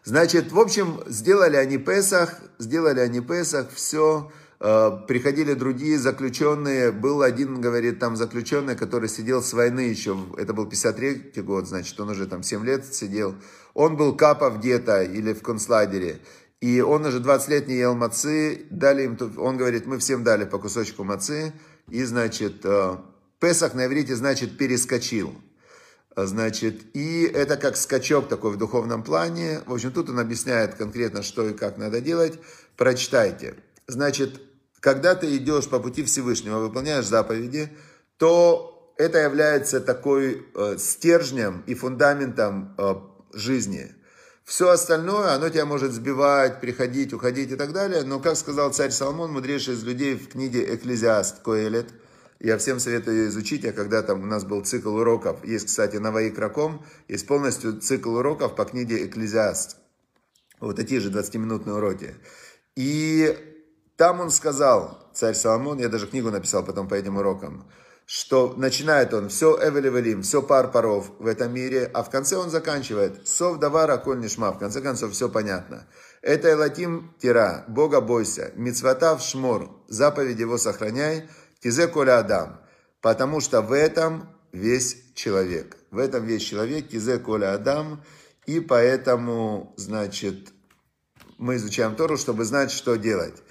Значит, 0.03 0.51
в 0.51 0.59
общем, 0.59 1.01
сделали 1.05 1.55
они 1.55 1.77
Песах, 1.77 2.39
сделали 2.57 2.99
они 2.99 3.21
Песах, 3.21 3.67
все, 3.75 4.31
э, 4.59 4.91
приходили 5.07 5.53
другие 5.53 5.99
заключенные, 5.99 6.91
был 6.91 7.21
один, 7.21 7.61
говорит, 7.61 7.99
там 7.99 8.15
заключенный, 8.15 8.75
который 8.75 9.09
сидел 9.09 9.43
с 9.43 9.53
войны 9.53 9.81
еще, 9.81 10.17
это 10.37 10.51
был 10.53 10.65
53 10.65 11.43
год, 11.43 11.67
значит, 11.67 11.97
он 11.99 12.09
уже 12.09 12.25
там 12.25 12.41
7 12.41 12.65
лет 12.65 12.91
сидел, 12.91 13.35
он 13.75 13.97
был 13.97 14.17
капов 14.17 14.57
где-то 14.57 15.03
или 15.03 15.31
в 15.31 15.43
концлагере, 15.43 16.21
и 16.63 16.79
он 16.79 17.05
уже 17.05 17.19
20 17.19 17.49
лет 17.49 17.67
не 17.67 17.75
ел 17.75 17.93
мацы, 17.93 18.67
дали 18.69 19.03
им, 19.03 19.17
он 19.37 19.57
говорит, 19.57 19.85
мы 19.85 19.99
всем 19.99 20.23
дали 20.23 20.45
по 20.45 20.59
кусочку 20.59 21.03
мацы, 21.03 21.51
и, 21.89 22.05
значит, 22.05 22.61
э, 22.63 22.95
Песах 23.41 23.73
на 23.73 23.87
иврите 23.87 24.15
значит 24.15 24.57
перескочил. 24.57 25.35
Значит, 26.15 26.95
и 26.95 27.23
это 27.23 27.57
как 27.57 27.75
скачок 27.75 28.29
такой 28.29 28.53
в 28.53 28.57
духовном 28.57 29.03
плане. 29.03 29.59
В 29.65 29.73
общем, 29.73 29.91
тут 29.91 30.09
он 30.09 30.19
объясняет 30.19 30.75
конкретно, 30.75 31.21
что 31.21 31.49
и 31.49 31.53
как 31.53 31.77
надо 31.77 31.99
делать. 31.99 32.39
Прочитайте. 32.77 33.55
Значит, 33.87 34.39
когда 34.79 35.15
ты 35.15 35.35
идешь 35.35 35.67
по 35.67 35.81
пути 35.81 36.01
Всевышнего, 36.03 36.59
выполняешь 36.59 37.07
заповеди, 37.07 37.73
то 38.15 38.95
это 38.97 39.17
является 39.17 39.81
такой 39.81 40.47
э, 40.55 40.77
стержнем 40.77 41.61
и 41.67 41.75
фундаментом 41.75 42.73
э, 42.77 42.93
жизни– 43.33 43.93
Все 44.53 44.69
остальное, 44.69 45.33
оно 45.33 45.49
тебя 45.49 45.65
может 45.65 45.93
сбивать, 45.93 46.61
приходить, 46.61 47.11
уходить 47.11 47.49
и 47.49 47.55
так 47.55 47.73
далее. 47.73 48.03
Но, 48.03 48.19
как 48.19 48.35
сказал 48.35 48.71
царь 48.71 48.91
Соломон, 48.91 49.31
мудрейший 49.31 49.73
из 49.73 49.83
людей 49.83 50.13
в 50.13 50.29
книге 50.29 50.75
«Экклезиаст» 50.75 51.41
Коэлет, 51.41 51.87
я 52.39 52.59
всем 52.59 52.79
советую 52.79 53.17
ее 53.17 53.27
изучить. 53.29 53.63
Я 53.63 53.71
когда 53.71 54.03
там 54.03 54.21
у 54.21 54.27
нас 54.27 54.43
был 54.43 54.63
цикл 54.63 54.95
уроков, 54.95 55.43
есть, 55.43 55.65
кстати, 55.65 55.95
на 55.95 56.11
Ваикраком, 56.11 56.85
есть 57.07 57.25
полностью 57.25 57.81
цикл 57.81 58.15
уроков 58.15 58.55
по 58.55 58.65
книге 58.65 59.07
«Экклезиаст». 59.07 59.77
Вот 60.59 60.75
такие 60.75 61.01
же 61.01 61.09
20-минутные 61.09 61.73
уроки. 61.73 62.13
И 62.75 63.35
там 63.97 64.19
он 64.19 64.29
сказал, 64.29 65.09
царь 65.15 65.33
Соломон, 65.33 65.79
я 65.79 65.89
даже 65.89 66.05
книгу 66.05 66.29
написал 66.29 66.63
потом 66.63 66.87
по 66.87 66.93
этим 66.93 67.17
урокам, 67.17 67.67
что 68.05 68.53
начинает 68.57 69.13
он 69.13 69.29
все 69.29 69.57
эвелевелим, 69.61 70.21
все 70.21 70.41
пар 70.41 70.71
паров 70.71 71.11
в 71.19 71.27
этом 71.27 71.53
мире, 71.53 71.89
а 71.93 72.03
в 72.03 72.09
конце 72.09 72.37
он 72.37 72.49
заканчивает 72.49 73.27
сов 73.27 73.59
давара 73.59 73.97
коль 73.97 74.19
нишма, 74.19 74.51
в 74.51 74.59
конце 74.59 74.81
концов 74.81 75.11
все 75.13 75.29
понятно. 75.29 75.87
Это 76.21 76.51
элатим 76.51 77.13
тира, 77.19 77.65
Бога 77.67 78.01
бойся, 78.01 78.51
мицватав 78.55 79.21
шмор, 79.21 79.69
заповедь 79.87 80.39
его 80.39 80.57
сохраняй, 80.57 81.29
тизе 81.61 81.87
коля 81.87 82.19
адам, 82.19 82.59
потому 83.01 83.41
что 83.41 83.61
в 83.61 83.71
этом 83.71 84.29
весь 84.51 84.97
человек. 85.15 85.77
В 85.91 85.97
этом 85.97 86.25
весь 86.25 86.43
человек, 86.43 86.89
тизе 86.89 87.19
коля 87.19 87.53
адам, 87.53 88.03
и 88.45 88.59
поэтому, 88.59 89.73
значит, 89.77 90.53
мы 91.37 91.57
изучаем 91.57 91.95
Тору, 91.95 92.17
чтобы 92.17 92.45
знать, 92.45 92.71
что 92.71 92.95
делать. 92.95 93.42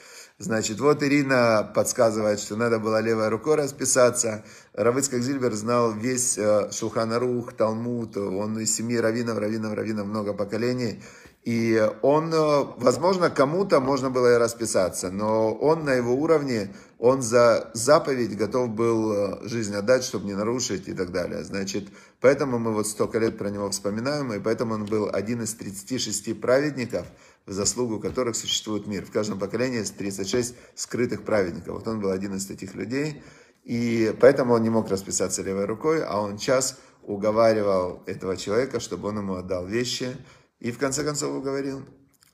Значит, 0.42 0.80
вот 0.80 1.04
Ирина 1.04 1.70
подсказывает, 1.72 2.40
что 2.40 2.56
надо 2.56 2.80
было 2.80 3.00
левой 3.00 3.28
рукой 3.28 3.54
расписаться. 3.54 4.44
Равыцкак 4.72 5.22
Зильбер 5.22 5.52
знал 5.52 5.92
весь 5.92 6.36
э, 6.36 6.68
Шулханарух, 6.72 7.52
Талмуд, 7.52 8.16
он 8.16 8.58
из 8.58 8.74
семьи 8.74 8.96
раввинов, 8.96 9.38
раввинов, 9.38 9.74
раввинов, 9.74 10.08
много 10.08 10.34
поколений. 10.34 11.00
И 11.44 11.88
он, 12.02 12.34
э, 12.34 12.64
возможно, 12.76 13.30
кому-то 13.30 13.78
можно 13.78 14.10
было 14.10 14.34
и 14.34 14.38
расписаться, 14.38 15.12
но 15.12 15.54
он 15.54 15.84
на 15.84 15.94
его 15.94 16.12
уровне, 16.14 16.74
он 16.98 17.22
за 17.22 17.70
заповедь 17.74 18.36
готов 18.36 18.70
был 18.70 19.12
э, 19.12 19.48
жизнь 19.48 19.76
отдать, 19.76 20.02
чтобы 20.02 20.26
не 20.26 20.34
нарушить 20.34 20.88
и 20.88 20.92
так 20.92 21.12
далее. 21.12 21.44
Значит, 21.44 21.84
поэтому 22.20 22.58
мы 22.58 22.72
вот 22.72 22.88
столько 22.88 23.20
лет 23.20 23.38
про 23.38 23.48
него 23.48 23.70
вспоминаем, 23.70 24.32
и 24.32 24.40
поэтому 24.40 24.74
он 24.74 24.86
был 24.86 25.08
один 25.12 25.42
из 25.42 25.54
36 25.54 26.40
праведников– 26.40 27.06
в 27.46 27.52
заслугу 27.52 27.98
которых 28.00 28.36
существует 28.36 28.86
мир. 28.86 29.04
В 29.04 29.10
каждом 29.10 29.38
поколении 29.38 29.78
есть 29.78 29.96
36 29.96 30.54
скрытых 30.74 31.24
праведников. 31.24 31.74
Вот 31.74 31.88
он 31.88 32.00
был 32.00 32.10
один 32.10 32.34
из 32.34 32.46
таких 32.46 32.74
людей, 32.74 33.22
и 33.64 34.14
поэтому 34.20 34.54
он 34.54 34.62
не 34.62 34.70
мог 34.70 34.88
расписаться 34.88 35.42
левой 35.42 35.66
рукой, 35.66 36.04
а 36.04 36.20
он 36.20 36.38
час 36.38 36.78
уговаривал 37.02 38.02
этого 38.06 38.36
человека, 38.36 38.80
чтобы 38.80 39.08
он 39.08 39.18
ему 39.18 39.34
отдал 39.34 39.66
вещи, 39.66 40.16
и 40.60 40.70
в 40.70 40.78
конце 40.78 41.04
концов 41.04 41.34
уговорил. 41.34 41.84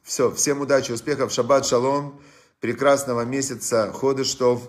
Все, 0.02 0.30
всем 0.30 0.60
удачи, 0.60 0.92
успехов, 0.92 1.32
шаббат, 1.32 1.66
шалом, 1.66 2.20
прекрасного 2.60 3.22
месяца, 3.22 3.92
ходы 3.92 4.24
штов, 4.24 4.68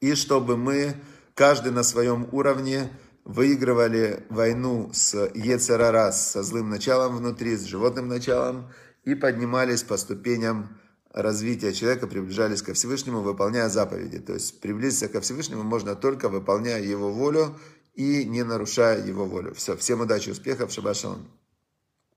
и 0.00 0.14
чтобы 0.14 0.56
мы, 0.56 0.94
каждый 1.34 1.72
на 1.72 1.82
своем 1.82 2.28
уровне, 2.32 2.90
выигрывали 3.24 4.24
войну 4.28 4.90
с 4.92 5.14
Ецерара, 5.34 6.10
со 6.10 6.42
злым 6.42 6.70
началом 6.70 7.16
внутри, 7.16 7.56
с 7.56 7.64
животным 7.64 8.08
началом, 8.08 8.72
и 9.04 9.14
поднимались 9.14 9.82
по 9.82 9.96
ступеням 9.96 10.78
развития 11.12 11.72
человека, 11.72 12.06
приближались 12.06 12.62
ко 12.62 12.74
Всевышнему, 12.74 13.20
выполняя 13.20 13.68
заповеди. 13.68 14.18
То 14.18 14.34
есть 14.34 14.60
приблизиться 14.60 15.08
ко 15.08 15.20
Всевышнему 15.20 15.62
можно 15.62 15.96
только 15.96 16.28
выполняя 16.28 16.82
его 16.82 17.12
волю 17.12 17.58
и 17.94 18.24
не 18.24 18.44
нарушая 18.44 19.04
его 19.04 19.26
волю. 19.26 19.54
Все, 19.54 19.76
всем 19.76 20.00
удачи, 20.00 20.30
успехов, 20.30 20.72
шабашалам. 20.72 21.26